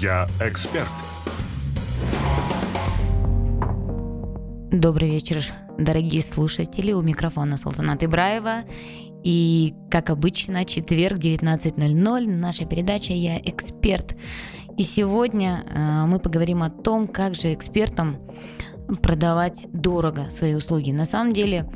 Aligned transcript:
Я 0.00 0.26
эксперт. 0.40 0.88
Добрый 4.72 5.08
вечер, 5.08 5.44
дорогие 5.78 6.20
слушатели. 6.20 6.92
У 6.92 7.00
микрофона 7.00 7.56
Салтанат 7.56 8.02
Ибраева. 8.02 8.64
И, 9.22 9.72
как 9.90 10.10
обычно, 10.10 10.64
четверг, 10.64 11.18
19.00, 11.18 12.26
наша 12.26 12.64
передача 12.64 13.12
«Я 13.12 13.38
эксперт». 13.38 14.16
И 14.76 14.82
сегодня 14.82 15.64
э, 15.68 16.06
мы 16.06 16.18
поговорим 16.18 16.64
о 16.64 16.70
том, 16.70 17.06
как 17.06 17.36
же 17.36 17.54
экспертам 17.54 18.16
продавать 19.00 19.66
дорого 19.72 20.24
свои 20.30 20.54
услуги. 20.54 20.90
На 20.90 21.06
самом 21.06 21.32
деле, 21.32 21.70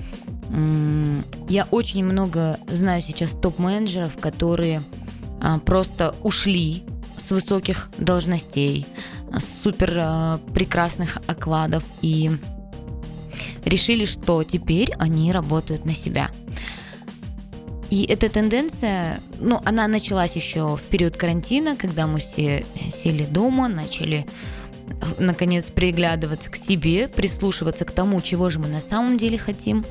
э, 0.50 1.20
я 1.48 1.68
очень 1.70 2.04
много 2.04 2.58
знаю 2.68 3.00
сейчас 3.00 3.30
топ-менеджеров, 3.30 4.18
которые 4.18 4.82
э, 5.40 5.58
просто 5.64 6.16
ушли 6.24 6.82
с 7.28 7.30
высоких 7.30 7.90
должностей, 7.98 8.86
с 9.32 9.62
супер 9.62 9.92
э, 9.96 10.38
прекрасных 10.54 11.18
окладов 11.26 11.84
и 12.00 12.30
решили, 13.66 14.06
что 14.06 14.42
теперь 14.44 14.92
они 14.98 15.30
работают 15.30 15.84
на 15.84 15.94
себя. 15.94 16.30
И 17.90 18.04
эта 18.04 18.30
тенденция, 18.30 19.20
ну, 19.40 19.60
она 19.66 19.88
началась 19.88 20.36
еще 20.36 20.76
в 20.76 20.82
период 20.82 21.18
карантина, 21.18 21.76
когда 21.76 22.06
мы 22.06 22.18
все 22.18 22.64
сели 22.94 23.24
дома, 23.24 23.68
начали 23.68 24.26
наконец 25.18 25.66
приглядываться 25.66 26.50
к 26.50 26.56
себе, 26.56 27.08
прислушиваться 27.08 27.84
к 27.84 27.90
тому, 27.90 28.22
чего 28.22 28.48
же 28.48 28.58
мы 28.58 28.68
на 28.68 28.80
самом 28.80 29.18
деле 29.18 29.36
хотим. 29.36 29.84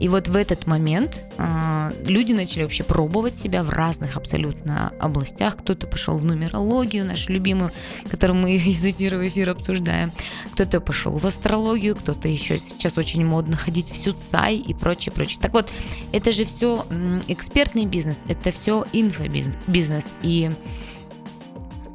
И 0.00 0.08
вот 0.08 0.28
в 0.28 0.36
этот 0.36 0.66
момент 0.66 1.22
э, 1.38 1.92
люди 2.06 2.32
начали 2.32 2.62
вообще 2.62 2.84
пробовать 2.84 3.38
себя 3.38 3.62
в 3.62 3.70
разных 3.70 4.16
абсолютно 4.16 4.92
областях. 5.00 5.56
Кто-то 5.56 5.86
пошел 5.86 6.18
в 6.18 6.24
нумерологию, 6.24 7.04
нашу 7.04 7.32
любимую, 7.32 7.70
которую 8.10 8.40
мы 8.40 8.56
из 8.56 8.84
эфира 8.84 9.16
в 9.16 9.26
эфир 9.26 9.50
обсуждаем. 9.50 10.12
Кто-то 10.52 10.80
пошел 10.80 11.16
в 11.16 11.26
астрологию, 11.26 11.96
кто-то 11.96 12.28
еще 12.28 12.58
сейчас 12.58 12.98
очень 12.98 13.24
модно 13.24 13.56
ходить 13.56 13.90
в 13.90 13.96
сюцай 13.96 14.56
и 14.56 14.74
прочее, 14.74 15.12
прочее. 15.12 15.38
Так 15.40 15.52
вот, 15.52 15.70
это 16.12 16.32
же 16.32 16.44
все 16.44 16.84
экспертный 17.28 17.86
бизнес, 17.86 18.18
это 18.28 18.50
все 18.50 18.84
инфобизнес. 18.92 20.06
И 20.22 20.50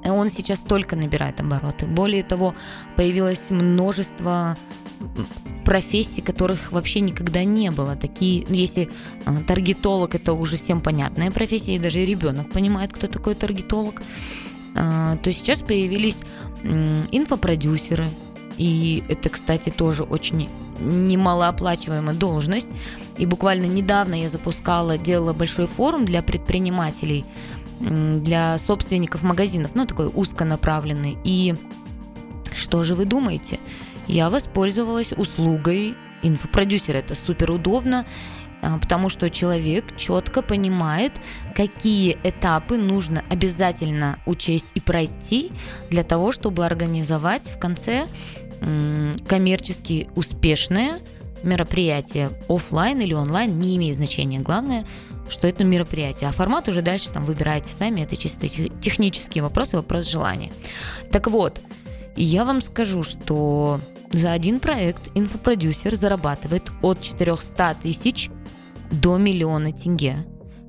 он 0.03 0.29
сейчас 0.29 0.59
только 0.59 0.95
набирает 0.95 1.39
обороты. 1.39 1.85
Более 1.85 2.23
того, 2.23 2.55
появилось 2.95 3.49
множество 3.49 4.57
профессий, 5.65 6.21
которых 6.21 6.71
вообще 6.71 7.01
никогда 7.01 7.43
не 7.43 7.71
было. 7.71 7.95
Такие, 7.95 8.45
ну, 8.49 8.55
если 8.55 8.89
э, 9.25 9.31
таргетолог 9.47 10.15
это 10.15 10.33
уже 10.33 10.57
всем 10.57 10.81
понятная 10.81 11.31
профессия, 11.31 11.75
и 11.75 11.79
даже 11.79 12.05
ребенок 12.05 12.51
понимает, 12.51 12.93
кто 12.93 13.07
такой 13.07 13.35
таргетолог, 13.35 14.01
э, 14.75 15.17
то 15.21 15.31
сейчас 15.31 15.61
появились 15.61 16.17
инфопродюсеры, 16.63 18.09
и 18.57 19.03
это, 19.09 19.29
кстати, 19.29 19.69
тоже 19.69 20.03
очень 20.03 20.47
немалооплачиваемая 20.79 22.13
должность. 22.13 22.67
И 23.17 23.25
буквально 23.25 23.65
недавно 23.65 24.15
я 24.15 24.29
запускала, 24.29 24.97
делала 24.97 25.33
большой 25.33 25.67
форум 25.67 26.05
для 26.05 26.21
предпринимателей, 26.21 27.25
для 27.79 28.57
собственников 28.59 29.23
магазинов, 29.23 29.71
ну 29.73 29.85
такой 29.85 30.11
узконаправленный. 30.13 31.17
И 31.23 31.55
что 32.53 32.83
же 32.83 32.93
вы 32.93 33.05
думаете? 33.05 33.59
Я 34.11 34.29
воспользовалась 34.29 35.13
услугой 35.13 35.95
инфопродюсера. 36.21 36.97
Это 36.97 37.15
супер 37.15 37.49
удобно, 37.51 38.05
а, 38.61 38.77
потому 38.77 39.09
что 39.09 39.29
человек 39.29 39.97
четко 39.97 40.41
понимает, 40.41 41.13
какие 41.55 42.17
этапы 42.23 42.77
нужно 42.77 43.23
обязательно 43.29 44.19
учесть 44.25 44.67
и 44.75 44.79
пройти 44.79 45.51
для 45.89 46.03
того, 46.03 46.31
чтобы 46.31 46.65
организовать 46.65 47.43
в 47.47 47.57
конце 47.57 48.05
коммерчески 49.27 50.07
успешное 50.15 50.99
мероприятие 51.41 52.29
офлайн 52.47 52.99
или 53.01 53.15
онлайн, 53.15 53.59
не 53.59 53.75
имеет 53.77 53.95
значения. 53.95 54.39
Главное, 54.39 54.85
что 55.29 55.47
это 55.47 55.63
мероприятие. 55.63 56.29
А 56.29 56.31
формат 56.31 56.67
уже 56.67 56.83
дальше 56.83 57.09
там 57.09 57.25
выбираете 57.25 57.73
сами. 57.73 58.01
Это 58.01 58.15
чисто 58.15 58.47
технические 58.47 59.43
вопросы, 59.43 59.77
вопрос 59.77 60.07
желания. 60.07 60.51
Так 61.11 61.25
вот, 61.27 61.59
я 62.15 62.45
вам 62.45 62.61
скажу, 62.61 63.03
что 63.03 63.79
за 64.11 64.33
один 64.33 64.59
проект 64.59 65.01
инфопродюсер 65.15 65.95
зарабатывает 65.95 66.71
от 66.81 67.01
400 67.01 67.77
тысяч 67.81 68.29
до 68.91 69.17
миллиона 69.17 69.71
тенге. 69.71 70.17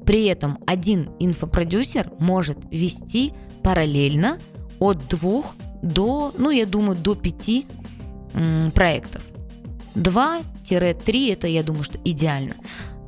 При 0.06 0.26
этом 0.26 0.58
один 0.66 1.10
инфопродюсер 1.18 2.10
может 2.18 2.58
вести 2.70 3.32
параллельно 3.62 4.38
от 4.78 5.08
двух 5.08 5.54
до, 5.82 6.32
ну, 6.38 6.50
я 6.50 6.66
думаю, 6.66 6.96
до 6.96 7.14
пяти 7.14 7.66
м, 8.34 8.70
проектов. 8.70 9.22
2-3 9.94 11.32
это, 11.32 11.46
я 11.46 11.62
думаю, 11.62 11.84
что 11.84 11.98
идеально. 12.04 12.54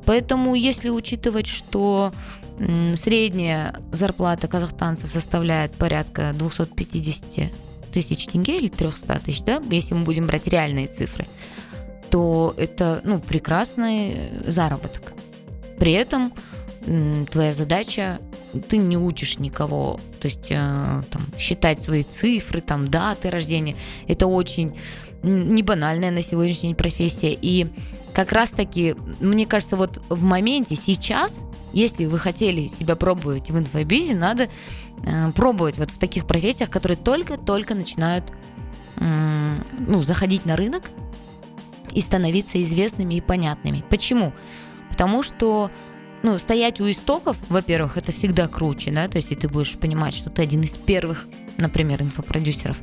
Поэтому, 0.05 0.55
если 0.55 0.89
учитывать, 0.89 1.47
что 1.47 2.13
м, 2.59 2.95
средняя 2.95 3.75
зарплата 3.91 4.47
казахстанцев 4.47 5.09
составляет 5.09 5.73
порядка 5.73 6.31
250 6.33 7.51
тысяч 7.95 8.27
тенге 8.27 8.57
или 8.57 8.67
300 8.67 9.21
тысяч, 9.23 9.41
да, 9.41 9.61
если 9.71 9.93
мы 9.93 10.03
будем 10.03 10.27
брать 10.27 10.47
реальные 10.47 10.87
цифры, 10.87 11.25
то 12.09 12.53
это 12.57 12.99
ну, 13.05 13.19
прекрасный 13.19 14.17
заработок. 14.45 15.13
При 15.79 15.93
этом 15.93 16.33
твоя 17.31 17.53
задача, 17.53 18.19
ты 18.69 18.77
не 18.77 18.97
учишь 18.97 19.39
никого, 19.39 19.99
то 20.19 20.27
есть 20.27 20.51
э, 20.51 21.03
там, 21.09 21.21
считать 21.39 21.81
свои 21.81 22.03
цифры, 22.03 22.61
там, 22.61 22.89
даты 22.89 23.29
рождения. 23.29 23.75
Это 24.07 24.27
очень 24.27 24.77
не 25.23 25.63
банальная 25.63 26.11
на 26.11 26.21
сегодняшний 26.21 26.69
день 26.69 26.75
профессия. 26.75 27.35
И 27.41 27.67
как 28.15 28.31
раз-таки, 28.31 28.95
мне 29.19 29.45
кажется, 29.45 29.75
вот 29.75 30.01
в 30.09 30.23
моменте 30.23 30.75
сейчас, 30.75 31.43
если 31.73 32.05
вы 32.05 32.17
хотели 32.17 32.67
себя 32.67 32.95
пробовать 32.95 33.51
в 33.51 33.57
инфобизе, 33.57 34.15
надо 34.15 34.49
Э, 35.03 35.31
пробовать 35.31 35.77
вот 35.77 35.91
в 35.91 35.97
таких 35.97 36.25
профессиях, 36.25 36.69
которые 36.69 36.97
только-только 36.97 37.75
начинают 37.75 38.25
ну, 38.97 40.03
заходить 40.03 40.45
на 40.45 40.55
рынок 40.55 40.83
и 41.91 41.99
становиться 41.99 42.63
известными 42.63 43.15
и 43.15 43.21
понятными. 43.21 43.83
Почему? 43.89 44.31
Потому 44.89 45.21
что 45.21 45.69
ну, 46.23 46.39
стоять 46.39 46.79
у 46.79 46.89
истоков, 46.89 47.35
во-первых, 47.49 47.97
это 47.97 48.13
всегда 48.13 48.47
круче, 48.47 48.91
да, 48.91 49.09
то 49.09 49.17
есть 49.17 49.33
и 49.33 49.35
ты 49.35 49.49
будешь 49.49 49.73
понимать, 49.73 50.15
что 50.15 50.29
ты 50.29 50.43
один 50.43 50.61
из 50.61 50.77
первых, 50.77 51.27
например, 51.57 52.01
инфопродюсеров, 52.01 52.79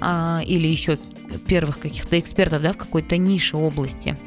а, 0.00 0.42
или 0.44 0.68
еще 0.68 0.98
первых 1.46 1.78
каких-то 1.78 2.20
экспертов, 2.20 2.60
да, 2.60 2.74
в 2.74 2.76
какой-то 2.76 3.16
нише 3.16 3.56
области. 3.56 4.18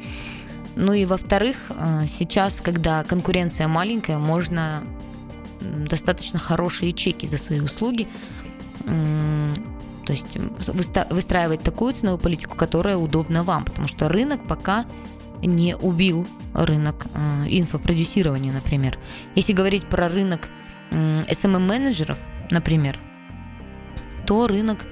Ну 0.76 0.92
и 0.92 1.04
во-вторых, 1.04 1.56
э, 1.70 2.06
сейчас, 2.06 2.60
когда 2.60 3.04
конкуренция 3.04 3.68
маленькая, 3.68 4.18
можно 4.18 4.82
достаточно 5.60 6.38
хорошие 6.38 6.92
чеки 6.92 7.26
за 7.26 7.38
свои 7.38 7.60
услуги. 7.60 8.08
То 8.84 10.12
есть 10.12 10.36
выстраивать 11.10 11.62
такую 11.62 11.92
ценовую 11.94 12.20
политику, 12.20 12.56
которая 12.56 12.96
удобна 12.96 13.44
вам, 13.44 13.64
потому 13.64 13.86
что 13.86 14.08
рынок 14.08 14.40
пока 14.48 14.84
не 15.40 15.76
убил 15.76 16.26
рынок 16.54 17.06
э, 17.14 17.44
инфопродюсирования, 17.48 18.52
например. 18.52 18.98
Если 19.36 19.52
говорить 19.52 19.86
про 19.86 20.08
рынок 20.08 20.48
SMM-менеджеров, 20.90 22.18
например, 22.50 22.98
то 24.26 24.46
рынок 24.46 24.84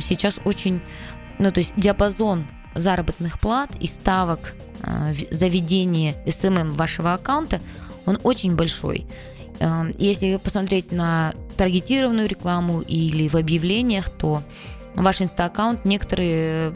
сейчас 0.00 0.38
очень, 0.44 0.80
ну 1.38 1.50
то 1.50 1.58
есть 1.58 1.72
диапазон 1.76 2.46
заработных 2.74 3.38
плат 3.38 3.70
и 3.80 3.86
ставок 3.86 4.54
э, 4.82 5.12
за 5.30 5.48
ведение 5.48 6.14
SMM 6.26 6.72
вашего 6.72 7.14
аккаунта, 7.14 7.60
он 8.06 8.18
очень 8.22 8.56
большой. 8.56 9.06
Эм, 9.60 9.94
если 9.98 10.36
посмотреть 10.36 10.92
на 10.92 11.32
таргетированную 11.56 12.28
рекламу 12.28 12.80
или 12.80 13.28
в 13.28 13.36
объявлениях, 13.36 14.10
то 14.10 14.42
ваш 14.94 15.20
инста-аккаунт 15.22 15.84
некоторые 15.84 16.74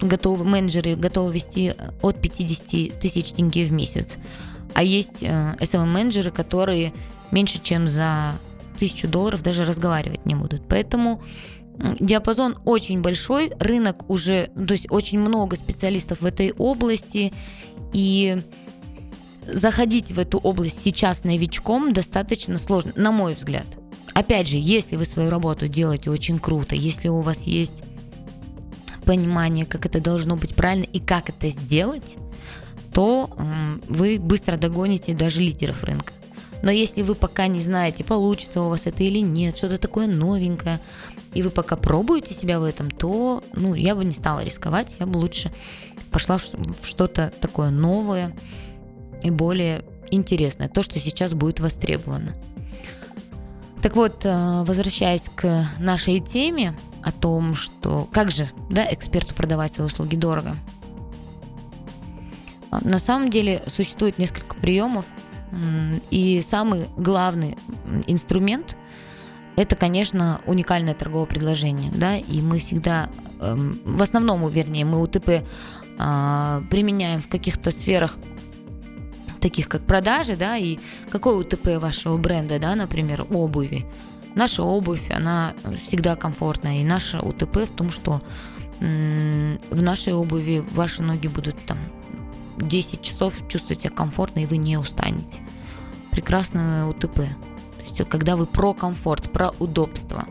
готовы, 0.00 0.44
менеджеры 0.44 0.96
готовы 0.96 1.32
вести 1.34 1.74
от 2.02 2.20
50 2.20 2.98
тысяч 2.98 3.32
тенге 3.32 3.64
в 3.64 3.72
месяц. 3.72 4.16
А 4.74 4.82
есть 4.82 5.22
SMM-менеджеры, 5.22 6.30
э, 6.30 6.32
которые 6.32 6.92
меньше, 7.30 7.60
чем 7.62 7.86
за 7.86 8.32
тысячу 8.78 9.06
долларов 9.06 9.42
даже 9.42 9.64
разговаривать 9.64 10.26
не 10.26 10.34
будут. 10.34 10.62
Поэтому 10.68 11.22
диапазон 12.00 12.58
очень 12.64 13.00
большой, 13.00 13.52
рынок 13.58 14.08
уже, 14.10 14.48
то 14.54 14.72
есть 14.72 14.90
очень 14.90 15.18
много 15.18 15.56
специалистов 15.56 16.20
в 16.20 16.26
этой 16.26 16.52
области, 16.52 17.32
и 17.92 18.42
заходить 19.46 20.12
в 20.12 20.18
эту 20.18 20.38
область 20.38 20.82
сейчас 20.82 21.24
новичком 21.24 21.92
достаточно 21.92 22.58
сложно, 22.58 22.92
на 22.96 23.10
мой 23.10 23.34
взгляд. 23.34 23.66
Опять 24.14 24.48
же, 24.48 24.56
если 24.58 24.96
вы 24.96 25.04
свою 25.04 25.30
работу 25.30 25.68
делаете 25.68 26.10
очень 26.10 26.38
круто, 26.38 26.74
если 26.74 27.08
у 27.08 27.20
вас 27.20 27.42
есть 27.44 27.82
понимание, 29.04 29.66
как 29.66 29.86
это 29.86 30.00
должно 30.00 30.36
быть 30.36 30.54
правильно 30.54 30.84
и 30.84 31.00
как 31.00 31.28
это 31.28 31.48
сделать, 31.48 32.16
то 32.92 33.30
вы 33.88 34.18
быстро 34.18 34.56
догоните 34.56 35.14
даже 35.14 35.40
лидеров 35.40 35.82
рынка. 35.82 36.12
Но 36.62 36.70
если 36.70 37.02
вы 37.02 37.14
пока 37.14 37.48
не 37.48 37.60
знаете, 37.60 38.04
получится 38.04 38.62
у 38.62 38.68
вас 38.68 38.86
это 38.86 39.02
или 39.02 39.18
нет, 39.18 39.56
что-то 39.56 39.78
такое 39.78 40.06
новенькое, 40.06 40.80
и 41.34 41.42
вы 41.42 41.50
пока 41.50 41.76
пробуете 41.76 42.34
себя 42.34 42.60
в 42.60 42.64
этом, 42.64 42.90
то 42.90 43.42
ну, 43.54 43.74
я 43.74 43.94
бы 43.94 44.04
не 44.04 44.12
стала 44.12 44.44
рисковать, 44.44 44.96
я 45.00 45.06
бы 45.06 45.18
лучше 45.18 45.52
пошла 46.10 46.38
в 46.38 46.86
что-то 46.86 47.32
такое 47.40 47.70
новое 47.70 48.34
и 49.22 49.30
более 49.30 49.84
интересное, 50.10 50.68
то, 50.68 50.82
что 50.82 50.98
сейчас 50.98 51.32
будет 51.32 51.58
востребовано. 51.58 52.36
Так 53.82 53.96
вот, 53.96 54.24
э, 54.24 54.62
возвращаясь 54.64 55.24
к 55.34 55.66
нашей 55.80 56.20
теме 56.20 56.76
о 57.02 57.10
том, 57.10 57.56
что 57.56 58.08
как 58.12 58.30
же 58.30 58.48
да, 58.70 58.86
эксперту 58.92 59.34
продавать 59.34 59.72
свои 59.72 59.86
услуги 59.86 60.14
дорого. 60.14 60.54
На 62.80 62.98
самом 62.98 63.30
деле 63.30 63.62
существует 63.74 64.18
несколько 64.18 64.54
приемов, 64.54 65.04
и 66.10 66.42
самый 66.48 66.86
главный 66.96 67.56
инструмент– 68.06 68.76
это, 69.56 69.76
конечно, 69.76 70.40
уникальное 70.46 70.94
торговое 70.94 71.26
предложение, 71.26 71.92
да, 71.94 72.16
и 72.16 72.40
мы 72.40 72.58
всегда, 72.58 73.10
эм, 73.40 73.78
в 73.84 74.00
основном, 74.00 74.48
вернее, 74.48 74.84
мы 74.84 75.00
УТП 75.02 75.44
а, 75.98 76.62
применяем 76.70 77.20
в 77.20 77.28
каких-то 77.28 77.70
сферах 77.70 78.16
таких 79.40 79.68
как 79.68 79.82
продажи, 79.82 80.36
да, 80.36 80.56
и 80.56 80.78
какой 81.10 81.38
УТП 81.38 81.76
вашего 81.78 82.16
бренда, 82.16 82.58
да, 82.58 82.74
например, 82.74 83.26
обуви. 83.30 83.84
Наша 84.34 84.62
обувь, 84.62 85.10
она 85.10 85.52
всегда 85.82 86.16
комфортная, 86.16 86.80
и 86.80 86.84
наша 86.84 87.20
УТП 87.20 87.58
в 87.58 87.70
том, 87.70 87.90
что 87.90 88.22
в 88.80 89.82
нашей 89.82 90.14
обуви 90.14 90.64
ваши 90.72 91.02
ноги 91.02 91.28
будут 91.28 91.54
там 91.66 91.78
10 92.58 93.02
часов 93.02 93.34
чувствовать 93.48 93.80
себя 93.80 93.90
комфортно, 93.90 94.40
и 94.40 94.46
вы 94.46 94.56
не 94.56 94.76
устанете. 94.76 95.40
Прекрасное 96.10 96.84
УТП. 96.86 97.14
То 97.14 97.82
есть, 97.82 98.08
когда 98.08 98.36
вы 98.36 98.46
про 98.46 98.74
комфорт, 98.74 99.30
про 99.32 99.50
удобство, 99.58 100.24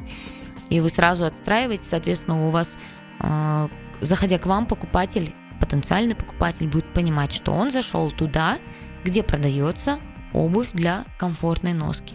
и 0.69 0.79
вы 0.79 0.89
сразу 0.89 1.25
отстраиваетесь, 1.25 1.87
соответственно, 1.87 2.47
у 2.47 2.51
вас, 2.51 2.75
а, 3.19 3.69
заходя 3.99 4.37
к 4.37 4.45
вам, 4.45 4.65
покупатель, 4.65 5.33
потенциальный 5.59 6.15
покупатель 6.15 6.67
будет 6.67 6.93
понимать, 6.93 7.33
что 7.33 7.51
он 7.51 7.71
зашел 7.71 8.11
туда, 8.11 8.57
где 9.03 9.21
продается 9.21 9.99
обувь 10.33 10.71
для 10.71 11.03
комфортной 11.17 11.73
носки. 11.73 12.13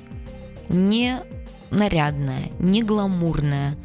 Не 0.69 1.19
нарядная, 1.71 2.51
не 2.59 2.83
гламурная, 2.83 3.77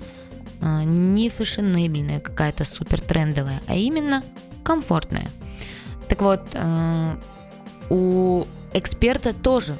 а, 0.61 0.83
не 0.83 1.29
фешенебельная 1.29 2.19
какая-то 2.19 2.63
супер 2.63 3.01
трендовая, 3.01 3.59
а 3.67 3.75
именно 3.75 4.23
комфортная. 4.63 5.29
Так 6.11 6.21
вот, 6.23 6.41
а, 6.55 7.17
у 7.89 8.43
эксперта 8.73 9.33
тоже 9.33 9.77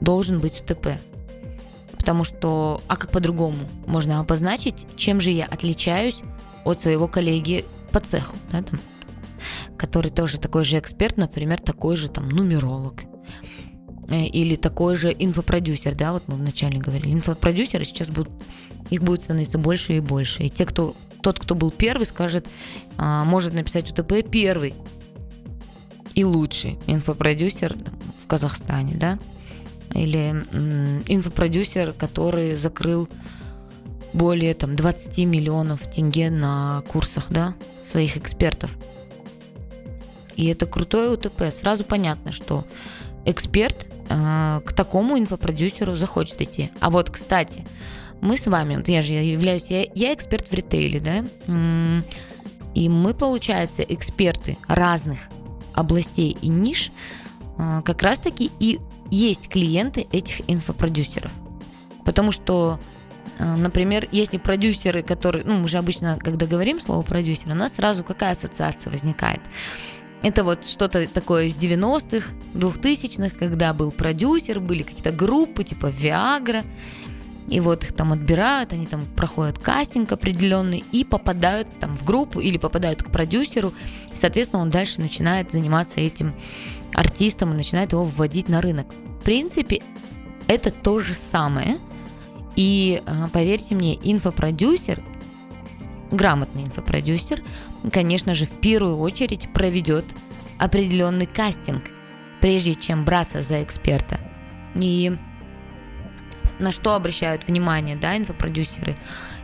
должен 0.00 0.40
быть 0.40 0.62
УТП. 0.62 0.92
Потому 1.98 2.24
что, 2.24 2.80
а 2.88 2.96
как 2.96 3.10
по-другому 3.10 3.58
можно 3.86 4.18
обозначить, 4.18 4.86
чем 4.96 5.20
же 5.20 5.28
я 5.28 5.44
отличаюсь 5.44 6.22
от 6.64 6.80
своего 6.80 7.06
коллеги 7.06 7.66
по 7.92 8.00
цеху, 8.00 8.34
да, 8.50 8.62
там, 8.62 8.80
который 9.76 10.10
тоже 10.10 10.40
такой 10.40 10.64
же 10.64 10.78
эксперт, 10.78 11.18
например, 11.18 11.60
такой 11.60 11.96
же 11.96 12.08
там 12.08 12.30
нумеролог 12.30 13.02
э, 14.08 14.24
или 14.24 14.56
такой 14.56 14.96
же 14.96 15.14
инфопродюсер, 15.18 15.94
да, 15.94 16.14
вот 16.14 16.22
мы 16.28 16.36
вначале 16.36 16.78
говорили, 16.78 17.12
инфопродюсеры 17.12 17.84
сейчас 17.84 18.08
будут, 18.08 18.32
их 18.88 19.02
будет 19.02 19.20
становиться 19.20 19.58
больше 19.58 19.98
и 19.98 20.00
больше, 20.00 20.44
и 20.44 20.48
те, 20.48 20.64
кто, 20.64 20.96
тот, 21.20 21.38
кто 21.38 21.54
был 21.54 21.70
первый, 21.70 22.06
скажет, 22.06 22.46
а, 22.96 23.26
может 23.26 23.52
написать 23.52 23.90
УТП 23.90 24.26
первый 24.30 24.72
и 26.18 26.24
лучший 26.24 26.80
инфопродюсер 26.88 27.76
в 28.24 28.26
Казахстане, 28.26 28.94
да, 28.96 29.20
или 29.94 30.30
инфопродюсер, 31.06 31.92
который 31.92 32.56
закрыл 32.56 33.08
более 34.12 34.54
там 34.54 34.74
20 34.74 35.16
миллионов 35.18 35.88
тенге 35.88 36.30
на 36.30 36.82
курсах, 36.88 37.26
да, 37.30 37.54
своих 37.84 38.16
экспертов. 38.16 38.76
И 40.34 40.46
это 40.46 40.66
крутое 40.66 41.10
УТП. 41.10 41.52
Сразу 41.52 41.84
понятно, 41.84 42.32
что 42.32 42.64
эксперт 43.24 43.86
э, 44.08 44.60
к 44.64 44.72
такому 44.72 45.20
инфопродюсеру 45.20 45.96
захочет 45.96 46.40
идти. 46.42 46.72
А 46.80 46.90
вот, 46.90 47.10
кстати, 47.10 47.64
мы 48.20 48.36
с 48.36 48.48
вами, 48.48 48.74
вот 48.74 48.88
я 48.88 49.02
же 49.02 49.12
являюсь, 49.12 49.66
я, 49.68 49.86
я 49.94 50.12
эксперт 50.14 50.48
в 50.48 50.52
ритейле, 50.52 50.98
да, 50.98 51.24
и 52.74 52.88
мы, 52.88 53.14
получается, 53.14 53.82
эксперты 53.82 54.58
разных 54.66 55.18
областей 55.78 56.36
и 56.40 56.48
ниш, 56.48 56.90
э, 57.58 57.82
как 57.84 58.02
раз-таки 58.02 58.50
и 58.58 58.80
есть 59.10 59.48
клиенты 59.48 60.06
этих 60.12 60.42
инфопродюсеров. 60.50 61.32
Потому 62.04 62.32
что 62.32 62.78
э, 63.38 63.56
Например, 63.56 64.08
если 64.10 64.38
продюсеры, 64.38 65.02
которые, 65.02 65.44
ну, 65.44 65.58
мы 65.58 65.68
же 65.68 65.78
обычно, 65.78 66.18
когда 66.18 66.46
говорим 66.46 66.80
слово 66.80 67.02
продюсер, 67.02 67.52
у 67.52 67.54
нас 67.54 67.74
сразу 67.74 68.02
какая 68.02 68.32
ассоциация 68.32 68.90
возникает? 68.90 69.40
Это 70.22 70.42
вот 70.42 70.64
что-то 70.64 71.06
такое 71.06 71.44
из 71.44 71.54
90-х, 71.54 72.30
2000-х, 72.54 73.36
когда 73.38 73.72
был 73.72 73.92
продюсер, 73.92 74.58
были 74.58 74.82
какие-то 74.82 75.12
группы 75.12 75.62
типа 75.62 75.86
Viagra, 75.86 76.66
и 77.48 77.60
вот 77.60 77.84
их 77.84 77.92
там 77.94 78.12
отбирают, 78.12 78.72
они 78.72 78.86
там 78.86 79.04
проходят 79.16 79.58
кастинг 79.58 80.12
определенный 80.12 80.84
и 80.92 81.04
попадают 81.04 81.68
там 81.80 81.94
в 81.94 82.04
группу 82.04 82.40
или 82.40 82.58
попадают 82.58 83.02
к 83.02 83.10
продюсеру. 83.10 83.72
Соответственно, 84.14 84.62
он 84.62 84.70
дальше 84.70 85.00
начинает 85.00 85.50
заниматься 85.50 86.00
этим 86.00 86.34
артистом 86.94 87.52
и 87.52 87.56
начинает 87.56 87.92
его 87.92 88.04
вводить 88.04 88.48
на 88.48 88.60
рынок. 88.60 88.86
В 89.20 89.24
принципе, 89.24 89.82
это 90.46 90.70
то 90.70 90.98
же 90.98 91.14
самое. 91.14 91.78
И 92.56 93.02
а, 93.06 93.28
поверьте 93.28 93.74
мне, 93.74 93.94
инфопродюсер 93.94 95.02
грамотный 96.10 96.64
инфопродюсер, 96.64 97.42
конечно 97.92 98.34
же, 98.34 98.46
в 98.46 98.50
первую 98.60 98.98
очередь 98.98 99.48
проведет 99.52 100.04
определенный 100.58 101.26
кастинг, 101.26 101.84
прежде 102.40 102.74
чем 102.74 103.04
браться 103.04 103.42
за 103.42 103.62
эксперта. 103.62 104.20
И 104.74 105.16
на 106.58 106.72
что 106.72 106.94
обращают 106.94 107.46
внимание, 107.46 107.96
да, 107.96 108.16
инфопродюсеры? 108.16 108.96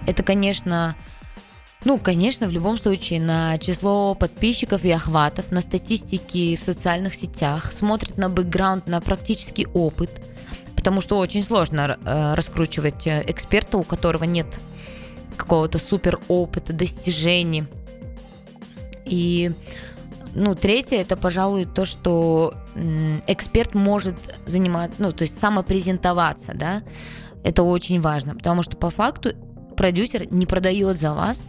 Это, 0.06 0.22
конечно, 0.22 0.96
ну, 1.84 1.98
конечно, 1.98 2.46
в 2.46 2.52
любом 2.52 2.78
случае 2.78 3.20
на 3.20 3.58
число 3.58 4.14
подписчиков 4.14 4.84
и 4.84 4.90
охватов, 4.90 5.50
на 5.52 5.60
статистики 5.60 6.56
в 6.56 6.60
социальных 6.60 7.14
сетях, 7.14 7.72
смотрят 7.72 8.16
на 8.16 8.30
бэкграунд, 8.30 8.86
на 8.86 9.00
практический 9.02 9.66
опыт, 9.74 10.10
потому 10.76 11.02
что 11.02 11.18
очень 11.18 11.42
сложно 11.42 11.98
э, 12.04 12.34
раскручивать 12.34 13.06
э, 13.06 13.24
эксперта, 13.26 13.76
у 13.76 13.84
которого 13.84 14.24
нет 14.24 14.46
какого-то 15.36 15.78
супер 15.78 16.20
опыта, 16.28 16.72
достижений. 16.72 17.64
И 19.04 19.52
ну, 20.34 20.54
третье, 20.54 20.96
это, 20.96 21.16
пожалуй, 21.16 21.64
то, 21.64 21.84
что 21.84 22.54
эксперт 23.26 23.74
может 23.74 24.16
занимать, 24.46 24.92
ну, 24.98 25.12
то 25.12 25.22
есть 25.22 25.38
самопрезентоваться, 25.38 26.52
да, 26.54 26.82
это 27.44 27.62
очень 27.62 28.00
важно, 28.00 28.34
потому 28.34 28.62
что 28.62 28.76
по 28.76 28.90
факту 28.90 29.32
продюсер 29.76 30.32
не 30.32 30.46
продает 30.46 30.98
за 30.98 31.14
вас 31.14 31.42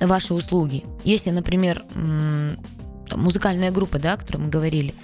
ваши 0.00 0.34
услуги. 0.34 0.84
Если, 1.04 1.30
например, 1.30 1.84
музыкальная 3.14 3.70
группа, 3.70 3.98
да, 3.98 4.14
о 4.14 4.16
которой 4.16 4.38
мы 4.38 4.48
говорили, 4.48 4.94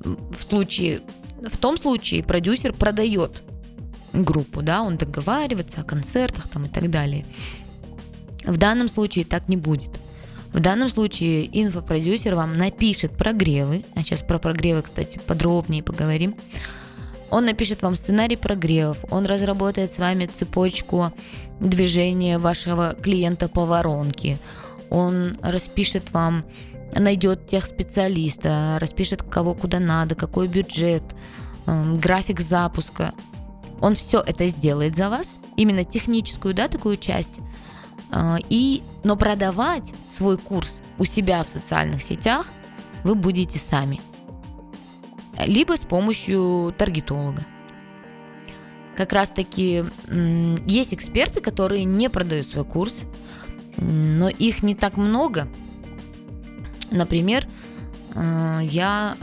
в 0.00 0.40
случае, 0.40 1.00
в 1.46 1.58
том 1.58 1.76
случае 1.76 2.22
продюсер 2.22 2.72
продает 2.72 3.42
группу, 4.12 4.62
да, 4.62 4.82
он 4.82 4.96
договаривается 4.96 5.80
о 5.80 5.84
концертах 5.84 6.48
там 6.48 6.64
и 6.64 6.68
так 6.68 6.90
далее. 6.90 7.24
В 8.44 8.56
данном 8.56 8.88
случае 8.88 9.24
так 9.24 9.48
не 9.48 9.56
будет. 9.56 9.90
В 10.52 10.60
данном 10.60 10.88
случае 10.88 11.48
инфопродюсер 11.52 12.34
вам 12.34 12.56
напишет 12.56 13.12
прогревы, 13.12 13.84
а 13.94 14.02
сейчас 14.02 14.20
про 14.20 14.38
прогревы, 14.38 14.82
кстати, 14.82 15.18
подробнее 15.18 15.82
поговорим. 15.82 16.34
Он 17.30 17.44
напишет 17.44 17.82
вам 17.82 17.94
сценарий 17.94 18.36
прогревов, 18.36 19.04
он 19.10 19.26
разработает 19.26 19.92
с 19.92 19.98
вами 19.98 20.26
цепочку 20.26 21.12
движения 21.60 22.38
вашего 22.38 22.94
клиента 22.94 23.48
по 23.48 23.66
воронке, 23.66 24.38
он 24.88 25.36
распишет 25.42 26.10
вам, 26.12 26.44
найдет 26.96 27.46
тех 27.46 27.66
специалиста, 27.66 28.78
распишет 28.80 29.22
кого 29.22 29.54
куда 29.54 29.78
надо, 29.78 30.14
какой 30.14 30.48
бюджет, 30.48 31.02
эм, 31.66 31.98
график 31.98 32.40
запуска. 32.40 33.12
Он 33.80 33.94
все 33.94 34.20
это 34.26 34.48
сделает 34.48 34.96
за 34.96 35.10
вас, 35.10 35.28
именно 35.56 35.84
техническую, 35.84 36.54
да, 36.54 36.68
такую 36.68 36.96
часть. 36.96 37.40
А, 38.10 38.38
и, 38.48 38.82
но 39.04 39.16
продавать 39.16 39.92
свой 40.08 40.38
курс 40.38 40.82
у 40.98 41.04
себя 41.04 41.42
в 41.42 41.48
социальных 41.48 42.02
сетях 42.02 42.46
вы 43.04 43.14
будете 43.14 43.58
сами. 43.58 44.00
Либо 45.46 45.76
с 45.76 45.80
помощью 45.80 46.74
таргетолога. 46.76 47.44
Как 48.96 49.12
раз 49.12 49.28
таки 49.28 49.84
есть 50.66 50.92
эксперты, 50.92 51.40
которые 51.40 51.84
не 51.84 52.10
продают 52.10 52.48
свой 52.48 52.64
курс, 52.64 53.04
но 53.76 54.28
их 54.28 54.62
не 54.64 54.74
так 54.74 54.96
много. 54.96 55.46
Например, 56.90 57.46
а, 58.14 58.60
я 58.60 59.16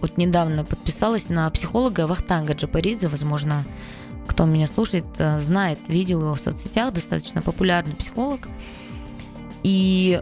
вот 0.00 0.16
недавно 0.16 0.64
подписалась 0.64 1.28
на 1.28 1.48
психолога 1.50 2.06
Вахтанга 2.06 2.54
Джапаридзе, 2.54 3.08
возможно, 3.08 3.64
кто 4.26 4.44
меня 4.44 4.66
слушает, 4.66 5.04
э, 5.18 5.40
знает, 5.40 5.78
видел 5.88 6.20
его 6.22 6.34
в 6.34 6.40
соцсетях, 6.40 6.92
достаточно 6.92 7.42
популярный 7.42 7.94
психолог. 7.94 8.48
И 9.62 10.20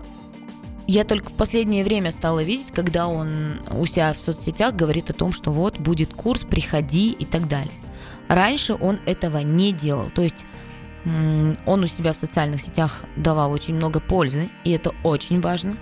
я 0.86 1.04
только 1.04 1.30
в 1.30 1.34
последнее 1.34 1.84
время 1.84 2.10
стала 2.10 2.42
видеть, 2.42 2.72
когда 2.72 3.08
он 3.08 3.60
у 3.70 3.84
себя 3.84 4.12
в 4.12 4.18
соцсетях 4.18 4.74
говорит 4.74 5.10
о 5.10 5.12
том, 5.12 5.32
что 5.32 5.52
вот 5.52 5.78
будет 5.78 6.12
курс, 6.14 6.40
приходи 6.40 7.12
и 7.12 7.24
так 7.24 7.46
далее. 7.46 7.74
Раньше 8.28 8.74
он 8.74 8.98
этого 9.06 9.38
не 9.38 9.72
делал. 9.72 10.10
То 10.10 10.22
есть 10.22 10.44
он 11.04 11.84
у 11.84 11.86
себя 11.86 12.12
в 12.12 12.16
социальных 12.16 12.60
сетях 12.60 13.04
давал 13.16 13.52
очень 13.52 13.74
много 13.74 14.00
пользы, 14.00 14.50
и 14.64 14.70
это 14.70 14.92
очень 15.04 15.40
важно. 15.40 15.76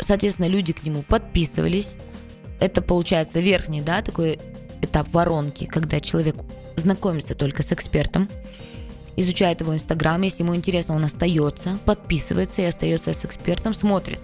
Соответственно, 0.00 0.46
люди 0.46 0.72
к 0.72 0.82
нему 0.84 1.02
подписывались. 1.02 1.94
Это 2.60 2.82
получается 2.82 3.40
верхний, 3.40 3.82
да, 3.82 4.00
такой 4.00 4.38
этап 4.84 5.12
воронки, 5.12 5.66
когда 5.66 6.00
человек 6.00 6.36
знакомится 6.76 7.34
только 7.34 7.62
с 7.62 7.72
экспертом, 7.72 8.28
изучает 9.16 9.60
его 9.60 9.74
инстаграм, 9.74 10.20
если 10.22 10.42
ему 10.42 10.54
интересно, 10.54 10.94
он 10.94 11.04
остается, 11.04 11.78
подписывается 11.84 12.62
и 12.62 12.66
остается 12.66 13.12
с 13.12 13.24
экспертом, 13.24 13.74
смотрит. 13.74 14.20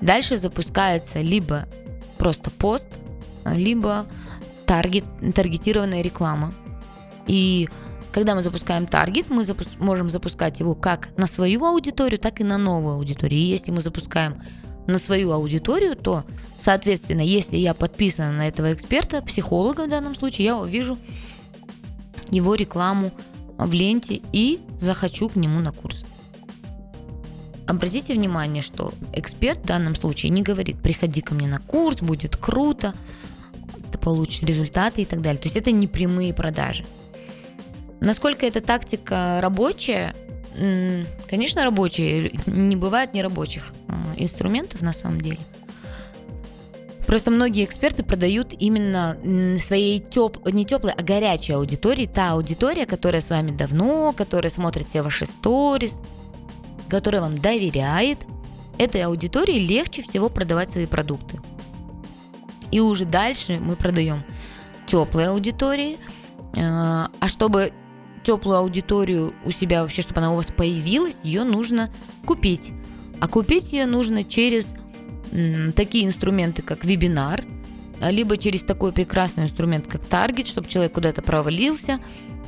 Дальше 0.00 0.38
запускается 0.38 1.20
либо 1.20 1.66
просто 2.18 2.50
пост, 2.50 2.86
либо 3.44 4.06
таргет, 4.66 5.04
таргетированная 5.34 6.02
реклама. 6.02 6.52
И 7.26 7.68
когда 8.12 8.34
мы 8.34 8.42
запускаем 8.42 8.86
таргет, 8.86 9.30
мы 9.30 9.42
запу- 9.42 9.68
можем 9.78 10.10
запускать 10.10 10.60
его 10.60 10.74
как 10.74 11.08
на 11.16 11.26
свою 11.26 11.64
аудиторию, 11.64 12.18
так 12.18 12.40
и 12.40 12.44
на 12.44 12.58
новую 12.58 12.94
аудиторию. 12.94 13.40
И 13.40 13.44
если 13.44 13.70
мы 13.70 13.80
запускаем 13.80 14.42
на 14.86 14.98
свою 14.98 15.32
аудиторию, 15.32 15.96
то, 15.96 16.24
соответственно, 16.58 17.20
если 17.20 17.56
я 17.56 17.74
подписана 17.74 18.32
на 18.32 18.48
этого 18.48 18.72
эксперта, 18.72 19.22
психолога 19.22 19.86
в 19.86 19.88
данном 19.88 20.14
случае, 20.14 20.46
я 20.46 20.56
увижу 20.56 20.98
его 22.30 22.54
рекламу 22.54 23.12
в 23.58 23.72
ленте 23.72 24.20
и 24.32 24.60
захочу 24.78 25.28
к 25.28 25.36
нему 25.36 25.60
на 25.60 25.72
курс. 25.72 26.04
Обратите 27.66 28.14
внимание, 28.14 28.62
что 28.62 28.94
эксперт 29.12 29.60
в 29.60 29.66
данном 29.66 29.96
случае 29.96 30.30
не 30.30 30.42
говорит, 30.42 30.80
приходи 30.80 31.20
ко 31.20 31.34
мне 31.34 31.48
на 31.48 31.58
курс, 31.58 32.00
будет 32.00 32.36
круто, 32.36 32.94
ты 33.90 33.98
получишь 33.98 34.42
результаты 34.42 35.02
и 35.02 35.04
так 35.04 35.20
далее. 35.20 35.40
То 35.40 35.46
есть 35.46 35.56
это 35.56 35.72
не 35.72 35.88
прямые 35.88 36.32
продажи. 36.32 36.84
Насколько 38.00 38.46
эта 38.46 38.60
тактика 38.60 39.40
рабочая? 39.40 40.14
Конечно, 41.28 41.64
рабочая. 41.64 42.30
Не 42.46 42.76
бывает 42.76 43.14
нерабочих 43.14 43.72
а, 43.88 44.14
инструментов 44.16 44.82
на 44.82 44.92
самом 44.92 45.20
деле. 45.20 45.38
Просто 47.06 47.30
многие 47.30 47.64
эксперты 47.64 48.02
продают 48.02 48.52
именно 48.58 49.16
своей 49.60 50.00
теп... 50.00 50.44
не 50.46 50.64
теплой, 50.64 50.92
а 50.92 51.02
горячей 51.02 51.52
аудитории. 51.52 52.06
Та 52.06 52.32
аудитория, 52.32 52.84
которая 52.84 53.20
с 53.20 53.30
вами 53.30 53.52
давно, 53.52 54.12
которая 54.12 54.50
смотрит 54.50 54.88
все 54.88 55.02
ваши 55.02 55.26
сторис, 55.26 56.00
которая 56.88 57.22
вам 57.22 57.38
доверяет. 57.38 58.18
Этой 58.78 59.02
аудитории 59.02 59.58
легче 59.58 60.02
всего 60.02 60.28
продавать 60.28 60.72
свои 60.72 60.86
продукты. 60.86 61.38
И 62.72 62.80
уже 62.80 63.04
дальше 63.04 63.58
мы 63.60 63.76
продаем 63.76 64.22
теплые 64.86 65.28
аудитории. 65.28 65.98
А, 66.56 67.10
а 67.20 67.28
чтобы 67.28 67.72
теплую 68.26 68.58
аудиторию 68.58 69.32
у 69.44 69.50
себя 69.52 69.82
вообще, 69.82 70.02
чтобы 70.02 70.18
она 70.18 70.32
у 70.32 70.36
вас 70.36 70.48
появилась, 70.48 71.20
ее 71.22 71.44
нужно 71.44 71.90
купить. 72.26 72.72
А 73.20 73.28
купить 73.28 73.72
ее 73.72 73.86
нужно 73.86 74.24
через 74.24 74.74
такие 75.74 76.04
инструменты, 76.04 76.62
как 76.62 76.84
вебинар, 76.84 77.44
либо 78.00 78.36
через 78.36 78.62
такой 78.62 78.92
прекрасный 78.92 79.44
инструмент, 79.44 79.86
как 79.86 80.02
Target, 80.02 80.46
чтобы 80.46 80.68
человек 80.68 80.92
куда-то 80.92 81.22
провалился, 81.22 81.98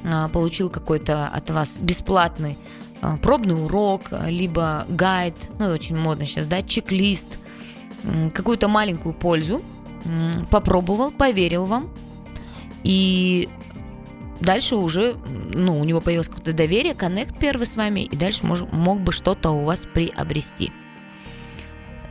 а, 0.05 0.29
получил 0.29 0.69
какой-то 0.69 1.29
от 1.29 1.51
вас 1.51 1.71
бесплатный 1.79 2.59
а, 3.01 3.17
пробный 3.17 3.63
урок, 3.65 4.11
либо 4.27 4.85
гайд, 4.89 5.35
ну, 5.59 5.67
очень 5.67 5.97
модно 5.97 6.27
сейчас, 6.27 6.47
да, 6.47 6.63
чек-лист, 6.63 7.39
какую-то 8.35 8.69
маленькую 8.69 9.15
пользу, 9.15 9.63
попробовал, 10.51 11.11
поверил 11.11 11.67
вам, 11.67 11.89
и 12.85 13.49
дальше 14.41 14.77
уже, 14.77 15.17
ну, 15.53 15.79
у 15.79 15.85
него 15.85 16.01
появилось 16.01 16.29
какое-то 16.29 16.53
доверие, 16.53 16.95
коннект 16.95 17.39
первый 17.39 17.67
с 17.67 17.77
вами, 17.77 18.01
и 18.01 18.17
дальше 18.17 18.47
мож, 18.47 18.63
мог 18.71 19.01
бы 19.01 19.13
что-то 19.13 19.51
у 19.51 19.65
вас 19.65 19.87
приобрести. 19.93 20.73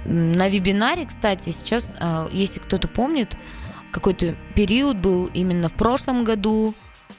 На 0.06 0.50
вебинаре, 0.50 1.06
кстати, 1.06 1.50
сейчас, 1.50 1.94
а, 2.00 2.30
если 2.32 2.60
кто-то 2.60 2.88
помнит, 2.88 3.38
какой-то 3.92 4.36
период 4.56 4.98
был 4.98 5.28
именно 5.28 5.70
в 5.70 5.74
прошлом 5.74 6.24
году, 6.24 6.74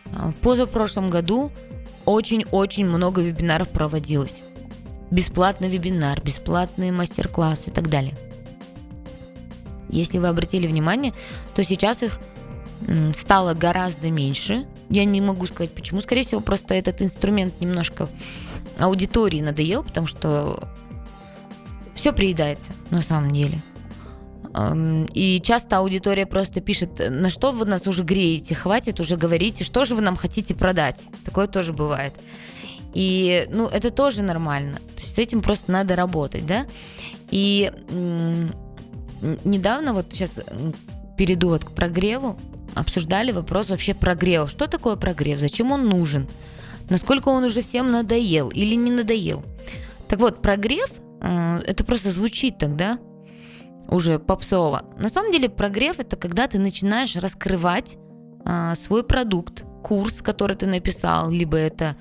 в 0.04 0.32
позапрошлом 0.34 1.10
году 1.10 1.52
очень-очень 2.04 2.86
много 2.86 3.20
вебинаров 3.20 3.68
проводилось. 3.68 4.42
Бесплатный 5.10 5.68
вебинар, 5.68 6.22
бесплатные 6.22 6.92
мастер-классы 6.92 7.70
и 7.70 7.72
так 7.72 7.88
далее. 7.88 8.14
Если 9.90 10.18
вы 10.18 10.28
обратили 10.28 10.66
внимание, 10.66 11.12
то 11.54 11.62
сейчас 11.62 12.02
их 12.02 12.18
стало 13.14 13.54
гораздо 13.54 14.10
меньше. 14.10 14.66
Я 14.90 15.04
не 15.04 15.20
могу 15.20 15.46
сказать 15.46 15.72
почему. 15.72 16.00
Скорее 16.00 16.24
всего, 16.24 16.40
просто 16.40 16.74
этот 16.74 17.02
инструмент 17.02 17.60
немножко 17.60 18.08
аудитории 18.78 19.40
надоел, 19.40 19.84
потому 19.84 20.06
что 20.06 20.68
все 21.94 22.12
приедается 22.12 22.72
на 22.90 23.02
самом 23.02 23.32
деле. 23.32 23.58
И 25.14 25.40
часто 25.44 25.78
аудитория 25.78 26.26
просто 26.26 26.60
пишет, 26.60 27.02
на 27.10 27.28
что 27.30 27.52
вы 27.52 27.66
нас 27.66 27.86
уже 27.86 28.02
греете, 28.02 28.54
хватит 28.54 28.98
уже 28.98 29.16
говорите, 29.16 29.62
что 29.62 29.84
же 29.84 29.94
вы 29.94 30.00
нам 30.00 30.16
хотите 30.16 30.54
продать. 30.54 31.06
Такое 31.24 31.46
тоже 31.46 31.72
бывает. 31.72 32.14
И, 32.94 33.46
ну, 33.50 33.66
это 33.66 33.90
тоже 33.90 34.22
нормально. 34.22 34.78
То 34.96 35.02
есть 35.02 35.14
с 35.14 35.18
этим 35.18 35.42
просто 35.42 35.70
надо 35.70 35.96
работать, 35.96 36.46
да. 36.46 36.66
И 37.30 37.70
недавно, 39.44 39.92
вот 39.92 40.06
сейчас 40.10 40.40
перейду 41.16 41.50
вот 41.50 41.64
к 41.64 41.72
прогреву, 41.72 42.38
обсуждали 42.78 43.32
вопрос 43.32 43.70
вообще 43.70 43.94
прогрева. 43.94 44.48
Что 44.48 44.66
такое 44.66 44.96
прогрев? 44.96 45.38
Зачем 45.38 45.72
он 45.72 45.88
нужен? 45.88 46.28
Насколько 46.88 47.28
он 47.28 47.44
уже 47.44 47.60
всем 47.60 47.90
надоел 47.90 48.48
или 48.48 48.74
не 48.74 48.90
надоел? 48.90 49.44
Так 50.08 50.20
вот, 50.20 50.40
прогрев 50.40 50.90
Э, 51.20 51.60
это 51.66 51.84
просто 51.84 52.10
звучит 52.10 52.58
тогда 52.58 52.98
уже 53.88 54.18
попсово. 54.18 54.84
На 54.98 55.08
самом 55.08 55.32
деле 55.32 55.48
прогрев 55.48 55.98
это 55.98 56.16
когда 56.16 56.46
ты 56.46 56.58
начинаешь 56.58 57.16
раскрывать 57.16 57.96
а, 58.44 58.74
свой 58.74 59.02
продукт, 59.02 59.64
курс, 59.82 60.20
который 60.20 60.56
ты 60.56 60.66
написал, 60.66 61.30
либо 61.30 61.56
это 61.56 61.96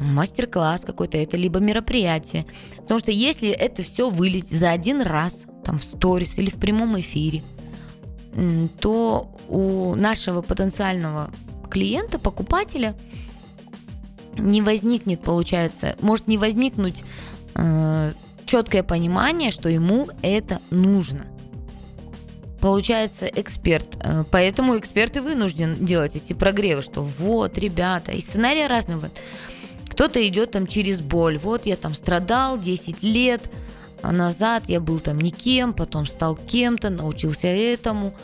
мастер-класс 0.00 0.82
какой-то, 0.82 1.18
это 1.18 1.36
либо 1.36 1.58
мероприятие. 1.58 2.46
Потому 2.76 3.00
что 3.00 3.10
если 3.10 3.50
это 3.50 3.82
все 3.82 4.08
вылить 4.08 4.48
за 4.48 4.70
один 4.70 5.02
раз, 5.02 5.44
там 5.62 5.76
в 5.76 5.82
сторис 5.82 6.38
или 6.38 6.48
в 6.48 6.56
прямом 6.56 6.98
эфире, 7.00 7.42
то 8.80 9.30
у 9.48 9.94
нашего 9.94 10.42
потенциального 10.42 11.30
клиента, 11.70 12.18
покупателя 12.18 12.94
не 14.36 14.62
возникнет, 14.62 15.20
получается, 15.20 15.96
может 16.00 16.28
не 16.28 16.36
возникнуть 16.38 17.02
э, 17.54 18.12
четкое 18.44 18.82
понимание, 18.82 19.50
что 19.50 19.68
ему 19.68 20.08
это 20.22 20.60
нужно. 20.70 21.26
Получается 22.60 23.26
эксперт, 23.26 23.96
э, 24.00 24.24
поэтому 24.30 24.78
эксперт 24.78 25.16
и 25.16 25.20
вынужден 25.20 25.84
делать 25.84 26.16
эти 26.16 26.32
прогревы, 26.32 26.82
что 26.82 27.02
вот, 27.02 27.56
ребята, 27.58 28.12
и 28.12 28.20
сценарии 28.20 28.64
разные. 28.64 28.98
Кто-то 29.88 30.26
идет 30.28 30.50
там 30.50 30.66
через 30.66 31.00
боль, 31.00 31.38
вот 31.38 31.64
я 31.64 31.76
там 31.76 31.94
страдал 31.94 32.58
10 32.58 33.02
лет 33.02 33.50
назад, 34.02 34.64
я 34.68 34.80
был 34.80 35.00
там 35.00 35.18
никем, 35.18 35.72
потом 35.72 36.06
стал 36.06 36.36
кем-то, 36.36 36.90
научился 36.90 37.48
этому, 37.48 38.14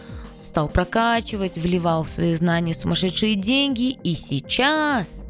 стал 0.43 0.69
прокачивать, 0.69 1.57
вливал 1.57 2.05
в 2.05 2.09
свои 2.09 2.35
знания 2.35 2.75
сумасшедшие 2.75 3.35
деньги, 3.35 3.91
и 4.03 4.15
сейчас 4.15 5.23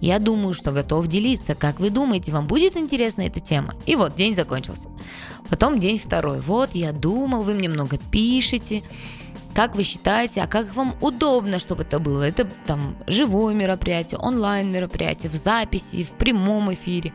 я 0.00 0.18
думаю, 0.18 0.54
что 0.54 0.72
готов 0.72 1.08
делиться. 1.08 1.54
Как 1.54 1.80
вы 1.80 1.90
думаете, 1.90 2.32
вам 2.32 2.46
будет 2.46 2.76
интересна 2.76 3.22
эта 3.22 3.40
тема? 3.40 3.74
И 3.84 3.96
вот, 3.96 4.14
день 4.14 4.34
закончился. 4.34 4.88
Потом 5.50 5.80
день 5.80 5.98
второй. 5.98 6.40
Вот, 6.40 6.74
я 6.74 6.92
думал, 6.92 7.42
вы 7.42 7.54
мне 7.54 7.68
много 7.68 7.98
пишете. 8.10 8.82
Как 9.54 9.74
вы 9.74 9.82
считаете, 9.82 10.42
а 10.42 10.46
как 10.46 10.72
вам 10.76 10.94
удобно, 11.00 11.58
чтобы 11.58 11.82
это 11.82 11.98
было? 11.98 12.22
Это 12.22 12.48
там 12.66 12.96
живое 13.08 13.54
мероприятие, 13.54 14.18
онлайн 14.18 14.70
мероприятие, 14.70 15.30
в 15.30 15.34
записи, 15.34 16.04
в 16.04 16.10
прямом 16.12 16.72
эфире, 16.74 17.12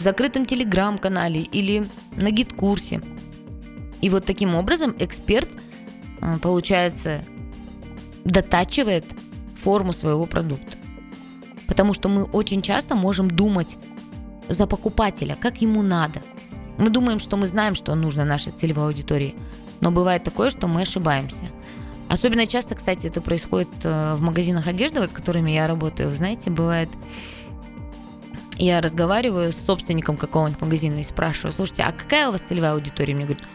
в 0.00 0.02
закрытом 0.02 0.46
телеграм-канале 0.46 1.42
или 1.42 1.86
на 2.16 2.30
гид-курсе. 2.30 3.02
И 4.00 4.08
вот 4.08 4.24
таким 4.24 4.54
образом 4.54 4.94
эксперт, 4.98 5.48
э, 6.22 6.38
получается, 6.38 7.22
дотачивает 8.24 9.04
форму 9.62 9.92
своего 9.92 10.24
продукта. 10.24 10.78
Потому 11.68 11.92
что 11.92 12.08
мы 12.08 12.24
очень 12.24 12.62
часто 12.62 12.94
можем 12.94 13.30
думать 13.30 13.76
за 14.48 14.66
покупателя, 14.66 15.36
как 15.38 15.60
ему 15.60 15.82
надо. 15.82 16.22
Мы 16.78 16.88
думаем, 16.88 17.20
что 17.20 17.36
мы 17.36 17.46
знаем, 17.46 17.74
что 17.74 17.94
нужно 17.94 18.24
нашей 18.24 18.52
целевой 18.52 18.86
аудитории. 18.86 19.34
но 19.82 19.90
бывает 19.90 20.24
такое, 20.24 20.50
что 20.50 20.66
мы 20.66 20.82
ошибаемся. 20.82 21.44
Особенно 22.08 22.46
часто, 22.46 22.74
кстати, 22.74 23.06
это 23.06 23.20
происходит 23.20 23.68
э, 23.84 24.14
в 24.14 24.20
магазинах 24.20 24.66
одежды, 24.66 25.00
вот, 25.00 25.10
с 25.10 25.12
которыми 25.12 25.50
я 25.52 25.66
работаю. 25.66 26.08
Знаете, 26.14 26.50
бывает, 26.50 26.88
я 28.64 28.80
разговариваю 28.80 29.52
с 29.52 29.56
собственником 29.56 30.16
какого-нибудь 30.16 30.60
магазина 30.60 30.98
и 30.98 31.02
спрашиваю, 31.02 31.52
слушайте, 31.52 31.82
а 31.82 31.92
какая 31.92 32.28
у 32.28 32.32
вас 32.32 32.42
целевая 32.42 32.72
аудитория? 32.72 33.14
Мне 33.14 33.24
говорят, 33.24 33.46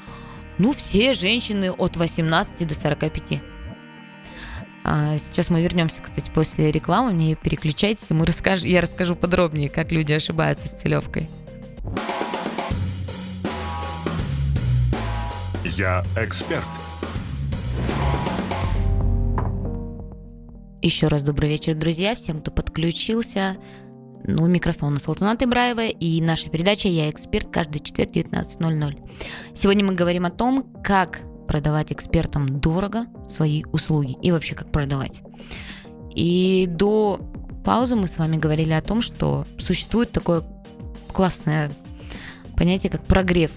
ну, 0.58 0.74
все 0.74 1.14
женщины 1.14 1.72
от 1.72 1.96
18 1.96 2.68
до 2.68 2.74
45. 2.74 3.42
А 4.84 5.18
сейчас 5.18 5.50
мы 5.50 5.62
вернемся, 5.62 6.02
кстати, 6.02 6.32
после 6.34 6.72
рекламы. 6.72 7.14
Не 7.14 7.36
переключайтесь, 7.36 8.10
мы 8.10 8.26
расскаж... 8.26 8.62
я 8.62 8.82
расскажу 8.82 9.16
подробнее, 9.16 9.70
как 9.70 9.92
люди 9.92 10.14
ошибаются 10.14 10.68
с 10.68 10.72
целевкой. 10.72 11.30
Я 15.64 16.04
эксперт. 16.16 16.64
Еще 20.82 21.08
раз 21.08 21.24
добрый 21.24 21.50
вечер, 21.50 21.74
друзья, 21.74 22.14
всем, 22.14 22.42
кто 22.42 22.52
подключился. 22.52 23.58
Ну, 24.28 24.48
микрофон 24.48 24.98
Салтанат 24.98 25.44
Ибраева 25.44 25.86
и 25.86 26.20
наша 26.20 26.50
передача 26.50 26.88
«Я 26.88 27.12
эксперт» 27.12 27.48
каждый 27.52 27.80
четверг 27.80 28.12
19.00. 28.12 28.98
Сегодня 29.54 29.86
мы 29.86 29.94
говорим 29.94 30.26
о 30.26 30.32
том, 30.32 30.64
как 30.84 31.22
продавать 31.48 31.92
экспертам 31.94 32.60
дорого 32.60 33.06
свои 33.30 33.64
услуги 33.72 34.18
и 34.24 34.32
вообще 34.32 34.56
как 34.56 34.72
продавать. 34.72 35.22
И 36.16 36.66
до 36.68 37.20
паузы 37.64 37.96
мы 37.96 38.08
с 38.08 38.18
вами 38.18 38.38
говорили 38.38 38.74
о 38.74 38.82
том, 38.82 39.04
что 39.04 39.46
существует 39.60 40.12
такое 40.12 40.42
классное 41.14 41.72
понятие, 42.58 42.92
как 42.92 43.04
прогрев. 43.06 43.52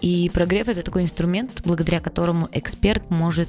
И 0.00 0.32
прогрев 0.34 0.66
это 0.66 0.82
такой 0.82 1.02
инструмент, 1.02 1.62
благодаря 1.64 2.00
которому 2.00 2.48
эксперт 2.50 3.08
может 3.08 3.48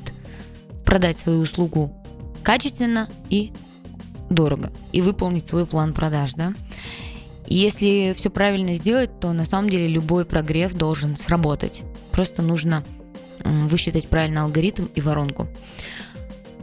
продать 0.86 1.18
свою 1.18 1.40
услугу 1.40 2.00
качественно 2.44 3.10
и 3.32 3.52
дорого 4.36 4.72
и 4.92 5.02
выполнить 5.02 5.48
свой 5.48 5.66
план 5.66 5.94
продаж, 5.94 6.34
да. 6.34 6.54
И 7.48 7.56
если 7.56 8.14
все 8.16 8.30
правильно 8.30 8.76
сделать, 8.76 9.20
то 9.20 9.34
на 9.34 9.46
самом 9.46 9.70
деле 9.70 9.88
любой 9.88 10.26
прогрев 10.26 10.74
должен 10.74 11.16
сработать. 11.16 11.84
Просто 12.12 12.42
нужно 12.42 12.84
высчитать 13.44 14.08
правильно 14.08 14.44
алгоритм 14.44 14.86
и 14.96 15.02
воронку. 15.02 15.48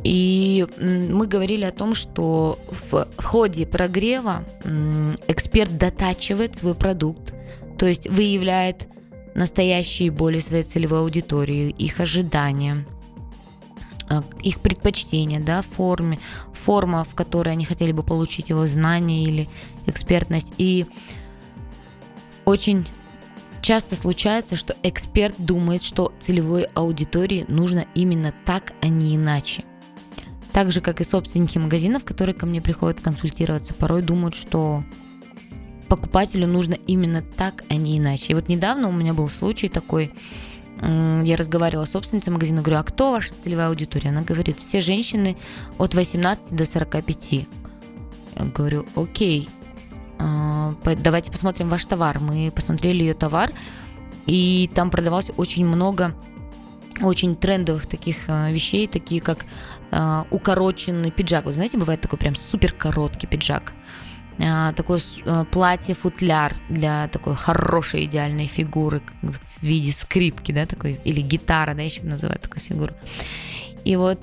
И 0.05 0.67
мы 0.81 1.29
говорили 1.29 1.63
о 1.63 1.71
том, 1.71 1.95
что 1.95 2.59
в 2.91 3.07
ходе 3.17 3.67
прогрева 3.67 4.43
эксперт 5.29 5.79
дотачивает 5.79 6.57
свой 6.57 6.75
продукт, 6.75 7.33
то 7.79 7.87
есть 7.87 8.11
выявляет 8.11 8.89
настоящие 9.37 10.11
боли 10.11 10.41
своей 10.41 10.65
целевой 10.65 10.99
аудитории, 10.99 11.71
их 11.71 12.01
ожидания, 12.01 12.85
их 14.43 14.61
предпочтения, 14.61 15.41
да, 15.41 15.63
форме, 15.63 16.19
форма, 16.53 17.05
в 17.05 17.15
которой 17.15 17.51
они 17.51 17.65
хотели 17.65 17.93
бы 17.93 18.03
получить 18.03 18.51
его 18.51 18.67
знания 18.67 19.25
или 19.25 19.49
экспертность. 19.87 20.53
И 20.59 20.87
очень 22.45 22.87
часто 23.63 23.97
случается, 23.97 24.57
что 24.57 24.75
эксперт 24.83 25.35
думает, 25.39 25.83
что 25.83 26.13
целевой 26.21 26.65
аудитории 26.75 27.47
нужно 27.49 27.87
именно 27.95 28.35
так, 28.45 28.75
а 28.81 28.89
не 28.89 29.17
иначе. 29.17 29.65
Так 30.53 30.71
же, 30.71 30.83
как 30.83 31.01
и 31.01 31.05
собственники 31.05 31.57
магазинов, 31.57 32.05
которые 32.05 32.35
ко 32.35 32.45
мне 32.45 32.61
приходят 32.61 33.01
консультироваться, 33.01 33.73
порой 33.73 34.03
думают, 34.03 34.35
что 34.35 34.85
покупателю 35.89 36.47
нужно 36.47 36.75
именно 36.87 37.23
так, 37.23 37.65
а 37.69 37.77
не 37.77 37.99
иначе. 37.99 38.33
И 38.33 38.35
вот 38.35 38.49
недавно 38.49 38.89
у 38.89 38.93
меня 38.93 39.15
был 39.15 39.29
случай 39.29 39.69
такой, 39.69 40.13
я 40.83 41.37
разговаривала 41.37 41.85
с 41.85 41.91
собственницей 41.91 42.33
магазина, 42.33 42.61
говорю, 42.61 42.81
а 42.81 42.83
кто 42.83 43.13
ваша 43.13 43.35
целевая 43.35 43.69
аудитория? 43.69 44.11
Она 44.11 44.23
говорит, 44.23 44.59
все 44.59 44.81
женщины 44.81 45.37
от 45.79 45.95
18 45.95 46.55
до 46.57 46.65
45. 46.65 47.33
Я 47.33 47.47
говорю, 48.53 48.87
окей, 48.97 49.49
а, 50.19 50.75
давайте 50.99 51.31
посмотрим 51.31 51.69
ваш 51.69 51.85
товар. 51.85 52.19
Мы 52.19 52.53
посмотрели 52.55 53.03
ее 53.03 53.15
товар, 53.15 53.53
и 54.27 54.71
там 54.75 54.91
продавалось 54.91 55.31
очень 55.37 55.67
много 55.67 56.15
очень 57.01 57.37
трендовых 57.37 57.87
таких 57.87 58.29
а, 58.29 58.51
вещей, 58.51 58.87
такие 58.87 59.21
как 59.21 59.47
а, 59.91 60.27
укороченный 60.31 61.11
пиджак. 61.11 61.47
Вы 61.47 61.53
знаете, 61.53 61.79
бывает 61.79 62.01
такой 62.01 62.19
прям 62.19 62.35
супер 62.35 62.73
короткий 62.73 63.27
пиджак. 63.27 63.73
Такое 64.39 65.01
а, 65.25 65.45
платье-футляр 65.45 66.55
для 66.69 67.09
такой 67.09 67.35
хорошей 67.37 68.05
идеальной 68.07 68.47
фигуры 68.47 69.03
в 69.23 69.63
виде 69.63 69.93
скрипки, 69.93 70.53
да, 70.53 70.67
такой, 70.67 71.01
или 71.05 71.21
гитара, 71.21 71.75
да, 71.75 71.83
еще 71.83 72.03
называют 72.03 72.43
такую 72.43 72.63
фигуру. 72.63 72.95
И 73.85 73.97
вот 73.97 74.21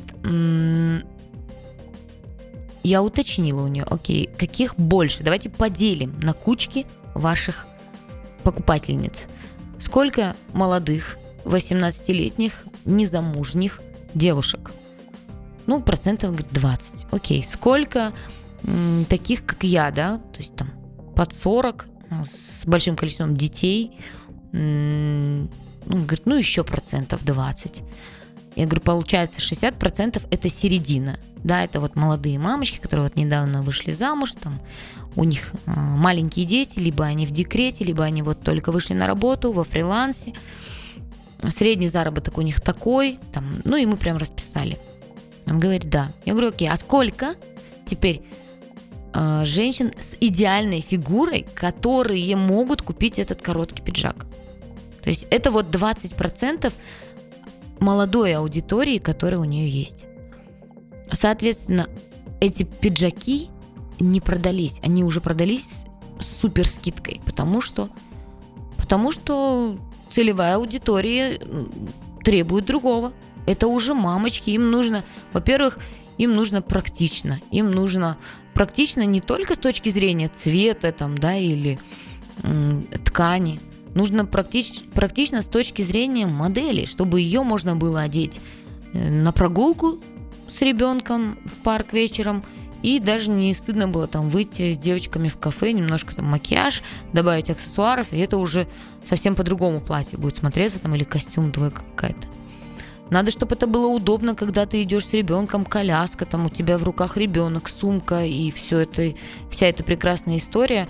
я 2.84 3.04
уточнила 3.04 3.64
у 3.64 3.68
нее, 3.68 3.84
окей, 3.84 4.30
каких 4.38 4.76
больше? 4.76 5.24
Давайте 5.24 5.50
поделим 5.50 6.18
на 6.22 6.34
кучки 6.34 6.86
ваших 7.14 7.68
покупательниц. 8.44 9.28
Сколько 9.80 10.36
молодых, 10.54 11.18
18-летних, 11.46 12.66
незамужних 12.86 13.82
девушек? 14.14 14.72
Ну, 15.68 15.82
процентов, 15.82 16.32
говорит, 16.32 16.52
20. 16.52 17.06
Окей, 17.12 17.46
сколько 17.48 18.12
таких, 19.10 19.46
как 19.46 19.64
я, 19.64 19.92
да, 19.92 20.18
то 20.18 20.40
есть 20.40 20.56
там 20.56 20.70
под 21.16 21.34
40, 21.34 21.88
ну, 22.12 22.26
с 22.26 22.66
большим 22.66 22.96
количеством 22.96 23.36
детей, 23.36 23.98
ну, 24.52 25.48
говорит, 25.86 26.26
ну 26.26 26.36
еще 26.36 26.64
процентов 26.64 27.24
20. 27.24 27.84
Я 28.56 28.66
говорю, 28.66 28.82
получается 28.82 29.40
60% 29.40 30.22
это 30.30 30.50
середина. 30.50 31.20
Да, 31.44 31.64
это 31.64 31.80
вот 31.80 31.96
молодые 31.96 32.38
мамочки, 32.38 32.80
которые 32.80 33.06
вот 33.06 33.16
недавно 33.16 33.64
вышли 33.64 33.92
замуж, 33.92 34.34
там 34.42 34.60
у 35.16 35.24
них 35.24 35.54
э, 35.66 35.72
маленькие 35.76 36.46
дети, 36.46 36.80
либо 36.80 37.06
они 37.06 37.26
в 37.26 37.32
декрете, 37.32 37.86
либо 37.86 38.04
они 38.04 38.22
вот 38.22 38.42
только 38.42 38.72
вышли 38.72 38.94
на 38.94 39.08
работу 39.08 39.54
во 39.54 39.64
фрилансе. 39.64 40.34
Средний 41.50 41.88
заработок 41.88 42.38
у 42.38 42.42
них 42.42 42.60
такой, 42.60 43.20
там, 43.32 43.62
ну 43.64 43.78
и 43.78 43.86
мы 43.86 43.96
прям 43.96 44.18
расписали. 44.18 44.78
Он 45.48 45.58
говорит, 45.58 45.90
да. 45.90 46.12
Я 46.26 46.34
говорю, 46.34 46.50
окей, 46.50 46.70
а 46.70 46.76
сколько 46.76 47.36
теперь 47.86 48.22
э, 49.14 49.46
женщин 49.46 49.92
с 49.98 50.16
идеальной 50.20 50.82
фигурой, 50.82 51.46
которые 51.54 52.36
могут 52.36 52.82
купить 52.82 53.20
этот 53.20 53.42
короткий 53.42 53.84
пиджак. 53.84 54.26
То 55.04 55.10
есть 55.10 55.28
это 55.30 55.52
вот 55.52 55.68
20% 55.68 56.72
молодой 57.80 58.34
аудитории, 58.36 58.98
которая 58.98 59.40
у 59.40 59.46
нее 59.46 59.70
есть. 59.70 60.06
Соответственно, 61.12 61.88
эти 62.40 62.64
пиджаки 62.64 63.50
не 64.00 64.22
продались. 64.22 64.80
Они 64.84 65.04
уже 65.04 65.22
продались 65.22 65.86
с 66.20 66.26
супер 66.26 66.68
скидкой, 66.68 67.22
потому 67.26 67.62
что, 67.62 67.90
потому 68.78 69.12
что 69.12 69.78
целевая 70.10 70.56
аудитория 70.56 71.40
требует 72.24 72.66
другого. 72.66 73.14
Это 73.46 73.68
уже 73.68 73.94
мамочки, 73.94 74.52
им 74.52 74.70
нужно, 74.70 75.04
во-первых, 75.34 75.80
им 76.18 76.34
нужно 76.34 76.62
практично, 76.62 77.40
им 77.52 77.72
нужно 77.72 78.18
практично 78.60 79.06
не 79.06 79.22
только 79.22 79.56
с 79.56 79.58
точки 79.58 79.88
зрения 79.88 80.28
цвета 80.28 80.92
там, 80.92 81.18
да, 81.18 81.34
или 81.38 81.80
м, 82.44 82.86
ткани. 83.06 83.62
Нужно 83.96 84.26
практич, 84.26 84.82
практично 84.94 85.42
с 85.42 85.48
точки 85.48 85.82
зрения 85.82 86.28
модели, 86.28 86.86
чтобы 86.86 87.22
ее 87.22 87.44
можно 87.44 87.78
было 87.78 88.02
одеть 88.02 88.42
э, 88.94 89.10
на 89.10 89.32
прогулку 89.32 90.00
с 90.50 90.62
ребенком 90.62 91.40
в 91.46 91.64
парк 91.64 91.94
вечером, 91.94 92.44
и 92.84 93.00
даже 93.00 93.30
не 93.30 93.54
стыдно 93.54 93.88
было 93.88 94.08
там 94.08 94.30
выйти 94.30 94.74
с 94.74 94.78
девочками 94.78 95.30
в 95.30 95.38
кафе, 95.38 95.72
немножко 95.72 96.14
там 96.14 96.26
макияж, 96.26 96.84
добавить 97.14 97.50
аксессуаров, 97.50 98.12
и 98.12 98.18
это 98.18 98.36
уже 98.36 98.68
совсем 99.06 99.36
по-другому 99.36 99.80
платье 99.80 100.18
будет 100.18 100.36
смотреться, 100.36 100.82
там, 100.82 100.96
или 100.96 101.06
костюм 101.06 101.54
двойка 101.54 101.84
какая-то. 101.96 102.28
Надо, 103.10 103.32
чтобы 103.32 103.56
это 103.56 103.66
было 103.66 103.88
удобно, 103.88 104.36
когда 104.36 104.66
ты 104.66 104.84
идешь 104.84 105.08
с 105.08 105.14
ребенком, 105.14 105.66
коляска, 105.66 106.26
там 106.26 106.46
у 106.46 106.50
тебя 106.50 106.78
в 106.78 106.84
руках 106.84 107.18
ребенок, 107.18 107.68
сумка 107.68 108.24
и 108.24 108.52
все 108.52 108.80
это, 108.80 109.14
вся 109.50 109.68
эта 109.68 109.84
прекрасная 109.84 110.38
история 110.38 110.88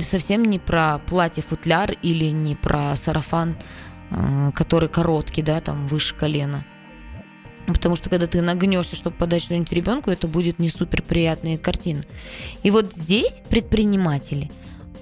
совсем 0.00 0.44
не 0.44 0.58
про 0.58 0.98
платье-футляр 1.06 1.92
или 2.02 2.26
не 2.26 2.56
про 2.56 2.94
сарафан, 2.96 3.56
э, 4.10 4.50
который 4.54 4.88
короткий, 4.88 5.42
да, 5.42 5.60
там 5.60 5.88
выше 5.88 6.14
колена. 6.14 6.64
Потому 7.66 7.96
что 7.96 8.10
когда 8.10 8.26
ты 8.26 8.42
нагнешься, 8.42 8.96
чтобы 8.96 9.16
подать 9.16 9.42
что-нибудь 9.42 9.72
ребенку, 9.72 10.10
это 10.10 10.26
будет 10.26 10.58
не 10.58 10.68
супер 10.68 11.00
приятная 11.00 11.56
картина. 11.56 12.02
И 12.62 12.70
вот 12.70 12.92
здесь 12.94 13.42
предприниматели 13.48 14.50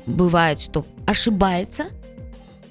бывает, 0.06 0.60
что 0.60 0.86
ошибается– 1.06 1.86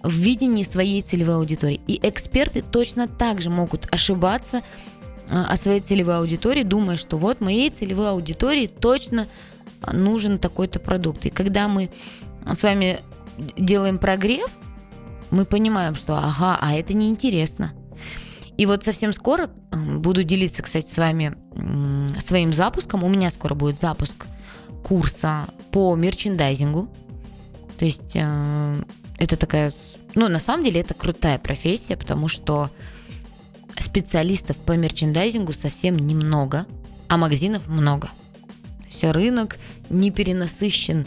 в 0.04 0.14
видении 0.14 0.64
своей 0.64 1.02
целевой 1.02 1.36
аудитории. 1.36 1.82
И 1.88 2.00
эксперты 2.02 2.62
точно 2.62 3.08
так 3.08 3.42
же 3.42 3.50
могут 3.50 3.88
ошибаться 3.92 4.62
а, 5.30 5.46
о 5.52 5.58
своей 5.58 5.82
целевой 5.82 6.18
аудитории, 6.18 6.64
думая, 6.64 6.98
что 6.98 7.18
вот 7.18 7.42
моей 7.42 7.70
целевой 7.70 8.10
аудитории 8.12 8.68
точно 8.68 9.28
нужен 9.92 10.40
такой-то 10.40 10.80
продукт. 10.80 11.26
И 11.26 11.30
когда 11.30 11.68
мы 11.68 11.90
с 12.46 12.64
вами 12.64 13.00
делаем 13.58 13.98
прогрев, 13.98 14.50
мы 15.32 15.46
понимаем, 15.46 15.96
что 15.96 16.18
ага, 16.18 16.58
а 16.60 16.74
это 16.74 16.94
неинтересно. 16.94 17.74
И 18.58 18.66
вот 18.66 18.84
совсем 18.84 19.14
скоро 19.14 19.50
буду 19.72 20.24
делиться, 20.24 20.62
кстати, 20.62 20.92
с 20.92 20.98
вами 20.98 21.38
своим 22.20 22.52
запуском. 22.52 23.04
У 23.04 23.10
меня 23.10 23.30
скоро 23.30 23.54
будет 23.54 23.80
запуск 23.80 24.28
курса 24.84 25.46
по 25.72 25.96
мерчендайзингу. 25.96 26.90
То 27.78 27.86
есть 27.86 28.16
э, 28.16 28.76
это 29.20 29.36
такая, 29.36 29.72
ну, 30.16 30.28
на 30.30 30.40
самом 30.40 30.64
деле 30.64 30.82
это 30.82 30.94
крутая 30.94 31.38
профессия, 31.38 31.98
потому 31.98 32.28
что 32.28 32.72
специалистов 33.78 34.58
по 34.58 34.76
мерчендайзингу 34.76 35.54
совсем 35.54 35.98
немного, 35.98 36.66
а 37.08 37.18
магазинов 37.18 37.68
много. 37.68 38.08
То 38.80 38.86
есть 38.86 39.04
рынок 39.04 39.58
не 39.90 40.12
перенасыщен 40.12 41.06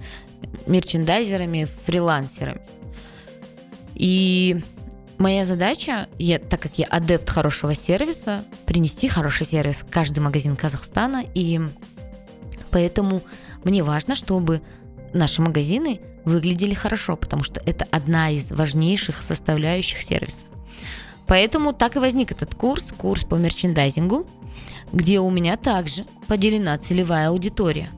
мерчендайзерами, 0.67 1.67
фрилансерами. 1.87 2.61
И 3.95 4.61
моя 5.19 5.45
задача, 5.45 6.07
я, 6.19 6.39
так 6.39 6.61
как 6.61 6.79
я 6.79 6.87
адепт 6.87 7.29
хорошего 7.31 7.75
сервиса, 7.75 8.45
принести 8.67 9.09
хороший 9.09 9.47
сервис 9.47 9.77
в 9.77 9.91
каждый 9.91 10.21
магазин 10.21 10.57
Казахстана. 10.57 11.25
И 11.35 11.61
поэтому 12.71 13.23
мне 13.65 13.83
важно, 13.83 14.15
чтобы 14.17 14.61
наши 15.13 15.41
магазины 15.41 16.01
выглядели 16.25 16.75
хорошо, 16.75 17.17
потому 17.17 17.43
что 17.43 17.61
это 17.67 17.87
одна 17.91 18.31
из 18.31 18.51
важнейших 18.51 19.23
составляющих 19.23 20.03
сервиса. 20.03 20.45
Поэтому 21.27 21.73
так 21.73 21.97
и 21.97 21.99
возник 21.99 22.31
этот 22.31 22.55
курс, 22.55 22.93
курс 22.97 23.25
по 23.25 23.37
мерчендайзингу, 23.37 24.27
где 24.93 25.21
у 25.21 25.31
меня 25.31 25.57
также 25.57 26.05
поделена 26.27 26.77
целевая 26.79 27.29
аудитория. 27.29 27.91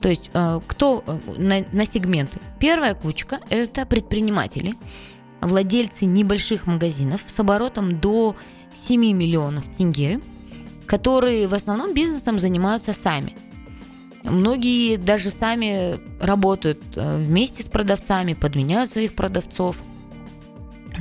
То 0.00 0.08
есть 0.08 0.30
э, 0.32 0.60
кто 0.66 1.02
э, 1.06 1.18
на, 1.36 1.64
на 1.72 1.86
сегменты? 1.86 2.38
Первая 2.60 2.94
кучка– 2.94 3.40
это 3.50 3.84
предприниматели, 3.86 4.74
владельцы 5.40 6.04
небольших 6.04 6.66
магазинов 6.66 7.22
с 7.26 7.38
оборотом 7.40 7.98
до 7.98 8.36
7 8.72 9.00
миллионов 9.00 9.64
тенге, 9.76 10.20
которые 10.86 11.48
в 11.48 11.54
основном 11.54 11.94
бизнесом 11.94 12.38
занимаются 12.38 12.92
сами– 12.92 13.36
Многие 14.26 14.96
даже 14.96 15.30
сами 15.30 16.00
работают 16.20 16.82
э, 16.96 17.18
вместе 17.18 17.62
с 17.62 17.66
продавцами, 17.66 18.34
подменяют 18.34 18.90
своих 18.90 19.14
продавцов. 19.14 19.76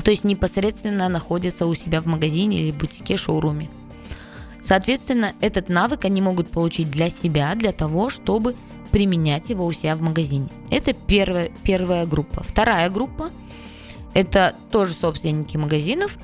То 0.04 0.12
есть 0.12 0.24
непосредственно 0.24 1.10
находятся 1.10 1.66
у 1.66 1.74
себя 1.74 2.02
в 2.02 2.06
магазине 2.06 2.60
или 2.60 2.72
бутике, 2.72 3.18
шоуруме. 3.18 3.70
Соответственно, 4.62 5.34
этот 5.42 5.70
навык 5.70 6.06
они 6.06 6.22
могут 6.22 6.52
получить 6.52 6.92
для 6.92 7.10
себя, 7.10 7.56
для 7.56 7.72
того, 7.72 8.10
чтобы 8.10 8.56
применять 8.92 9.50
его 9.50 9.66
у 9.66 9.72
себя 9.72 9.96
в 9.96 10.02
магазине. 10.02 10.48
Это 10.70 10.94
первая, 10.94 11.52
первая 11.64 12.06
группа. 12.06 12.44
Вторая 12.44 12.90
группа– 12.90 13.30
это 14.14 14.56
тоже 14.72 14.94
собственники 14.94 15.58
магазинов, 15.58 16.18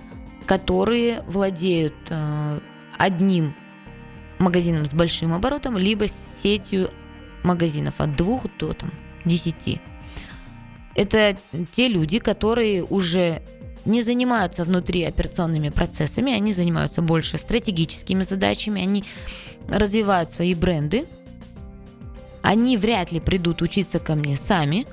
которые 0.46 1.24
владеют 1.28 1.96
э, 2.10 2.60
одним 2.98 3.56
магазином 4.42 4.86
с 4.86 4.94
большим 4.94 5.34
оборотом, 5.34 5.78
либо 5.78 6.08
сетью 6.08 6.90
магазинов 7.44 7.96
от 8.00 8.16
двух 8.16 8.46
до 8.58 8.74
там, 8.74 8.92
10. 9.26 9.80
Это 10.96 11.38
те 11.74 11.88
люди, 11.88 12.20
которые 12.20 12.84
уже 12.84 13.42
не 13.86 14.02
занимаются 14.02 14.64
внутри 14.64 15.04
операционными 15.04 15.70
процессами, 15.70 16.34
они 16.34 16.52
занимаются 16.52 17.02
больше 17.02 17.38
стратегическими 17.38 18.24
задачами, 18.24 18.82
они 18.82 19.04
развивают 19.68 20.30
свои 20.30 20.54
бренды. 20.54 21.06
Они 22.42 22.76
вряд 22.78 23.12
ли 23.12 23.20
придут 23.20 23.62
учиться 23.62 24.00
ко 24.00 24.16
мне 24.16 24.36
сами, 24.36 24.88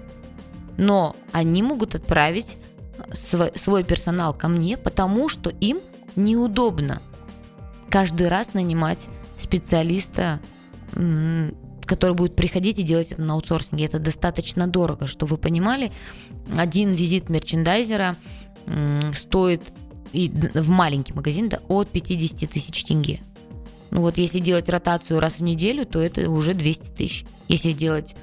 но 0.76 1.16
они 1.32 1.62
могут 1.62 1.94
отправить 1.94 2.58
свой, 3.12 3.52
свой 3.56 3.84
персонал 3.84 4.34
ко 4.34 4.48
мне, 4.48 4.76
потому 4.76 5.28
что 5.28 5.50
им 5.50 5.80
неудобно 6.14 7.00
каждый 7.88 8.28
раз 8.28 8.52
нанимать 8.52 9.08
специалиста, 9.40 10.40
который 10.92 12.14
будет 12.14 12.36
приходить 12.36 12.78
и 12.78 12.82
делать 12.82 13.12
это 13.12 13.22
на 13.22 13.34
аутсорсинге. 13.34 13.86
Это 13.86 13.98
достаточно 13.98 14.66
дорого, 14.66 15.06
чтобы 15.06 15.32
вы 15.32 15.36
понимали. 15.38 15.90
Один 16.56 16.94
визит 16.94 17.28
мерчендайзера 17.28 18.16
стоит 19.14 19.62
и 20.12 20.30
в 20.54 20.68
маленький 20.70 21.12
магазин 21.12 21.48
да, 21.48 21.60
от 21.68 21.88
50 21.88 22.50
тысяч 22.50 22.84
тенге. 22.84 23.20
Ну 23.90 24.02
вот 24.02 24.18
если 24.18 24.38
делать 24.38 24.68
ротацию 24.68 25.20
раз 25.20 25.34
в 25.34 25.42
неделю, 25.42 25.86
то 25.86 25.98
это 25.98 26.30
уже 26.30 26.54
200 26.54 26.92
тысяч. 26.92 27.24
Если 27.48 27.72
делать 27.72 28.14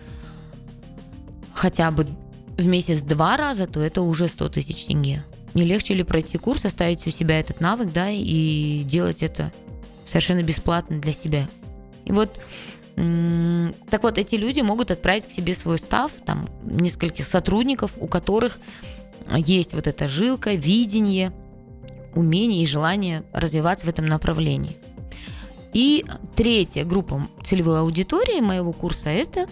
хотя 1.54 1.90
бы 1.92 2.08
в 2.58 2.66
месяц 2.66 3.02
два 3.02 3.38
раза, 3.38 3.66
то 3.68 3.80
это 3.80 4.02
уже 4.02 4.28
100 4.28 4.50
тысяч 4.50 4.86
тенге. 4.86 5.24
Не 5.54 5.64
легче 5.64 5.94
ли 5.94 6.04
пройти 6.04 6.38
курс, 6.38 6.66
оставить 6.66 7.06
у 7.08 7.12
себя 7.12 7.40
этот 7.40 7.62
навык, 7.62 7.92
да, 7.92 8.10
и 8.10 8.84
делать 8.84 9.24
это 9.24 9.52
совершенно 10.06 10.44
бесплатно 10.44 11.00
для 11.00 11.14
себя. 11.14 11.48
И 12.06 12.12
вот 12.12 12.40
так 12.96 14.04
вот, 14.04 14.18
эти 14.18 14.36
люди 14.36 14.62
могут 14.62 14.90
отправить 14.90 15.28
к 15.28 15.32
себе 15.32 15.54
свой 15.54 15.78
став, 15.78 16.12
там, 16.26 16.48
нескольких 16.64 17.28
сотрудников, 17.28 17.92
у 18.00 18.08
которых 18.08 18.58
есть 19.36 19.74
вот 19.74 19.88
эта 19.88 20.08
жилка, 20.08 20.54
видение, 20.54 21.34
умение 22.16 22.64
и 22.64 22.68
желание 22.68 23.24
развиваться 23.34 23.86
в 23.86 23.90
этом 23.90 24.06
направлении. 24.06 24.78
И 25.74 26.06
третья 26.38 26.86
группа 26.86 27.28
целевой 27.44 27.82
аудитории 27.82 28.40
моего 28.40 28.72
курса– 28.72 29.10
это 29.10 29.50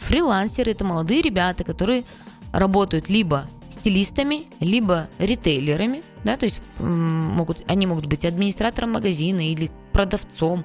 фрилансеры, 0.00 0.70
это 0.70 0.84
молодые 0.84 1.20
ребята, 1.20 1.64
которые 1.64 2.04
работают 2.52 3.08
либо 3.08 3.48
стилистами, 3.72 4.44
либо 4.60 5.08
ритейлерами, 5.18 6.04
да, 6.24 6.36
то 6.36 6.44
есть 6.44 6.60
могут, 6.78 7.62
они 7.66 7.86
могут 7.86 8.06
быть 8.06 8.24
администратором 8.24 8.92
магазина 8.92 9.46
или 9.46 9.70
продавцом. 9.92 10.64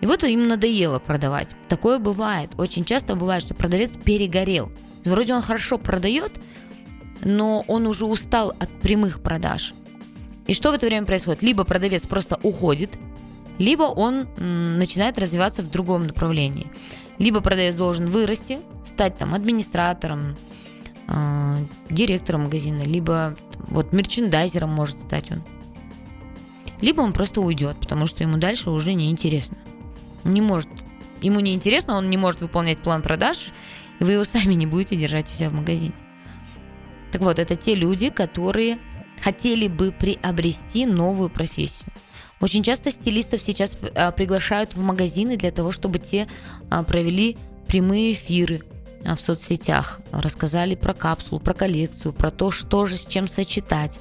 И 0.00 0.06
вот 0.06 0.22
им 0.24 0.46
надоело 0.46 1.00
продавать. 1.00 1.48
Такое 1.68 1.98
бывает. 1.98 2.50
Очень 2.56 2.84
часто 2.84 3.16
бывает, 3.16 3.42
что 3.42 3.54
продавец 3.54 3.96
перегорел. 3.96 4.70
Вроде 5.04 5.34
он 5.34 5.42
хорошо 5.42 5.78
продает, 5.78 6.32
но 7.22 7.64
он 7.66 7.86
уже 7.86 8.06
устал 8.06 8.50
от 8.58 8.70
прямых 8.80 9.20
продаж. 9.20 9.74
И 10.46 10.54
что 10.54 10.70
в 10.70 10.74
это 10.74 10.86
время 10.86 11.06
происходит? 11.06 11.42
Либо 11.42 11.64
продавец 11.64 12.06
просто 12.06 12.38
уходит, 12.42 12.96
либо 13.58 13.82
он 13.82 14.28
начинает 14.38 15.18
развиваться 15.18 15.62
в 15.62 15.70
другом 15.70 16.06
направлении. 16.06 16.68
Либо 17.18 17.40
продавец 17.40 17.74
должен 17.74 18.06
вырасти, 18.06 18.60
стать 18.86 19.18
там 19.18 19.34
администратором, 19.34 20.36
э, 21.08 21.64
директором 21.90 22.44
магазина, 22.44 22.82
либо 22.82 23.36
вот 23.58 23.92
мерчендайзером 23.92 24.70
может 24.70 25.00
стать 25.00 25.30
он. 25.30 25.42
Либо 26.80 27.00
он 27.00 27.12
просто 27.12 27.40
уйдет, 27.40 27.76
потому 27.80 28.06
что 28.06 28.22
ему 28.22 28.36
дальше 28.36 28.70
уже 28.70 28.94
не 28.94 29.10
интересно. 29.10 29.58
Не 30.24 30.40
может, 30.40 30.68
ему 31.20 31.40
не 31.40 31.54
интересно, 31.54 31.96
он 31.96 32.08
не 32.08 32.16
может 32.16 32.40
выполнять 32.40 32.78
план 32.78 33.02
продаж, 33.02 33.52
и 33.98 34.04
вы 34.04 34.12
его 34.12 34.24
сами 34.24 34.54
не 34.54 34.66
будете 34.66 34.96
держать 34.96 35.26
у 35.30 35.34
себя 35.34 35.50
в 35.50 35.54
магазине. 35.54 35.94
Так 37.10 37.22
вот, 37.22 37.38
это 37.38 37.56
те 37.56 37.74
люди, 37.74 38.10
которые 38.10 38.78
хотели 39.22 39.66
бы 39.68 39.92
приобрести 39.92 40.86
новую 40.86 41.30
профессию. 41.30 41.88
Очень 42.40 42.62
часто 42.62 42.90
стилистов 42.92 43.40
сейчас 43.40 43.76
а, 43.94 44.12
приглашают 44.12 44.74
в 44.74 44.80
магазины 44.80 45.36
для 45.36 45.50
того, 45.50 45.72
чтобы 45.72 45.98
те 45.98 46.28
а, 46.70 46.84
провели 46.84 47.36
прямые 47.66 48.12
эфиры, 48.12 48.62
в 49.04 49.20
соцсетях, 49.20 50.00
рассказали 50.12 50.74
про 50.74 50.92
капсулу, 50.92 51.40
про 51.40 51.54
коллекцию, 51.54 52.12
про 52.12 52.30
то, 52.30 52.50
что 52.50 52.86
же 52.86 52.96
с 52.96 53.06
чем 53.06 53.28
сочетать. 53.28 54.00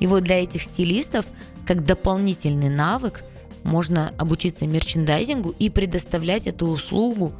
И 0.00 0.06
вот 0.06 0.24
для 0.24 0.42
этих 0.42 0.62
стилистов, 0.62 1.26
как 1.66 1.84
дополнительный 1.84 2.68
навык, 2.68 3.22
можно 3.64 4.12
обучиться 4.16 4.66
мерчендайзингу 4.66 5.50
и 5.50 5.68
предоставлять 5.68 6.46
эту 6.46 6.66
услугу, 6.66 7.34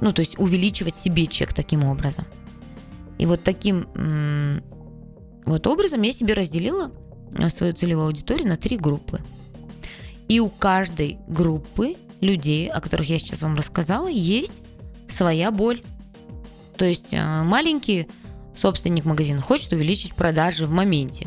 ну, 0.00 0.12
то 0.12 0.20
есть 0.20 0.38
увеличивать 0.38 0.96
себе 0.96 1.26
чек 1.26 1.52
таким 1.52 1.84
образом. 1.84 2.24
И 3.18 3.26
вот 3.26 3.42
таким 3.42 3.86
вот 5.44 5.66
образом 5.66 6.02
я 6.02 6.12
себе 6.12 6.34
разделила 6.34 6.90
а, 7.36 7.50
свою 7.50 7.74
целевую 7.74 8.06
аудиторию 8.06 8.48
на 8.48 8.56
три 8.56 8.76
группы. 8.76 9.20
И 10.26 10.40
у 10.40 10.48
каждой 10.48 11.18
группы 11.28 11.96
людей, 12.20 12.70
о 12.70 12.80
которых 12.80 13.08
я 13.08 13.18
сейчас 13.18 13.42
вам 13.42 13.54
рассказала, 13.54 14.08
есть 14.08 14.62
своя 15.08 15.50
боль. 15.50 15.82
То 16.76 16.84
есть 16.84 17.12
э, 17.12 17.42
маленький 17.42 18.08
собственник 18.54 19.04
магазина 19.04 19.40
хочет 19.40 19.72
увеличить 19.72 20.14
продажи 20.14 20.66
в 20.66 20.70
моменте, 20.70 21.26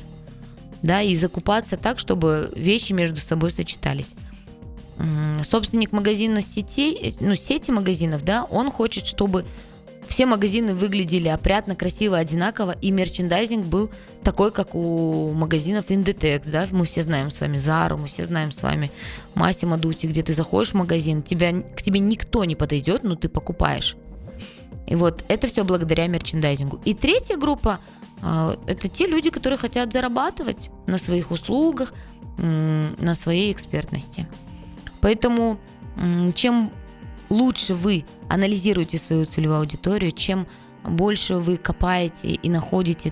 да, 0.82 1.02
и 1.02 1.16
закупаться 1.16 1.78
так, 1.78 2.00
чтобы 2.00 2.52
вещи 2.56 2.94
между 2.94 3.20
собой 3.20 3.52
сочетались. 3.52 4.14
Собственник 5.44 5.92
магазина 5.92 6.42
сетей, 6.42 7.16
ну, 7.20 7.36
сети 7.36 7.70
магазинов, 7.72 8.24
да, 8.24 8.46
он 8.46 8.72
хочет, 8.72 9.06
чтобы 9.06 9.46
все 10.08 10.26
магазины 10.26 10.74
выглядели 10.74 11.28
опрятно, 11.28 11.76
красиво, 11.76 12.18
одинаково, 12.18 12.72
и 12.72 12.92
мерчендайзинг 12.92 13.68
был 13.68 13.92
такой, 14.24 14.52
как 14.52 14.74
у 14.74 15.34
магазинов 15.34 15.90
Inditex, 15.90 16.50
да, 16.50 16.66
мы 16.72 16.86
все 16.86 17.04
знаем 17.04 17.30
с 17.30 17.40
вами 17.40 17.58
Зару, 17.58 17.98
мы 17.98 18.08
все 18.08 18.26
знаем 18.26 18.52
с 18.52 18.64
вами 18.64 18.90
Массимо 19.36 19.78
Дути, 19.78 20.08
где 20.08 20.24
ты 20.24 20.34
заходишь 20.34 20.72
в 20.72 20.76
магазин, 20.76 21.22
тебя, 21.22 21.52
к 21.62 21.84
тебе 21.84 22.00
никто 22.00 22.44
не 22.46 22.56
подойдет, 22.56 23.04
но 23.04 23.16
ты 23.16 23.30
покупаешь. 23.30 23.96
И 24.88 24.96
вот 24.96 25.24
это 25.28 25.48
все 25.48 25.64
благодаря 25.64 26.08
мерчендайзингу. 26.08 26.80
И 26.86 26.94
третья 26.94 27.38
группа 27.38 27.80
А, 28.22 28.58
это 28.66 28.88
те 28.88 29.08
люди, 29.08 29.30
которые 29.30 29.60
хотят 29.60 29.94
зарабатывать 29.94 30.72
на 30.88 30.98
своих 30.98 31.32
услугах, 31.32 31.94
на 32.38 33.16
своей 33.16 33.52
экспертности. 33.52 34.28
Поэтому 35.02 35.60
чем 36.36 36.72
лучше 37.30 37.74
вы 37.74 38.06
анализируете 38.30 38.98
свою 38.98 39.26
целевую 39.26 39.60
аудиторию, 39.60 40.12
чем 40.12 40.48
больше 40.84 41.36
вы 41.36 41.58
копаете 41.58 42.30
и 42.30 42.50
находите 42.50 43.12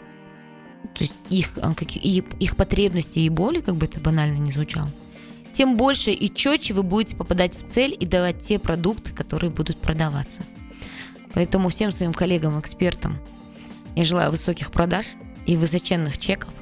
то 0.94 1.04
есть 1.04 1.16
их, 1.30 1.58
а, 1.62 1.74
их, 1.74 2.24
их 2.40 2.56
потребности 2.56 3.20
и 3.20 3.30
боли, 3.30 3.60
как 3.60 3.76
бы 3.76 3.86
это 3.86 4.00
банально 4.00 4.38
не 4.38 4.52
звучало, 4.52 4.90
тем 5.52 5.78
больше 5.78 6.12
и 6.12 6.34
четче 6.34 6.74
вы 6.74 6.84
будете 6.84 7.16
попадать 7.16 7.58
в 7.58 7.68
цель 7.68 7.98
и 8.00 8.06
давать 8.06 8.46
те 8.46 8.60
продукты, 8.60 9.12
которые 9.12 9.50
будут 9.50 9.78
продаваться. 9.78 10.44
Поэтому 11.36 11.70
всем 11.70 11.92
своим 11.92 12.14
коллегам-экспертам 12.14 13.18
я 13.96 14.06
желаю 14.06 14.32
высоких 14.32 14.72
продаж 14.72 15.06
и 15.46 15.56
высоченных 15.58 16.18
чеков. 16.18 16.54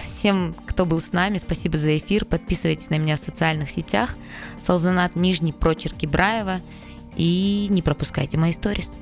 Всем, 0.00 0.54
кто 0.66 0.86
был 0.86 1.00
с 1.00 1.12
нами, 1.12 1.38
спасибо 1.38 1.76
за 1.76 1.98
эфир. 1.98 2.24
Подписывайтесь 2.24 2.90
на 2.90 2.98
меня 2.98 3.16
в 3.16 3.20
социальных 3.20 3.70
сетях. 3.70 4.16
Салзанат, 4.62 5.16
нижний 5.16 5.52
прочерк 5.52 5.96
Ибраева. 6.00 6.60
И 7.16 7.66
не 7.68 7.82
пропускайте 7.82 8.38
мои 8.38 8.52
сторис. 8.52 8.92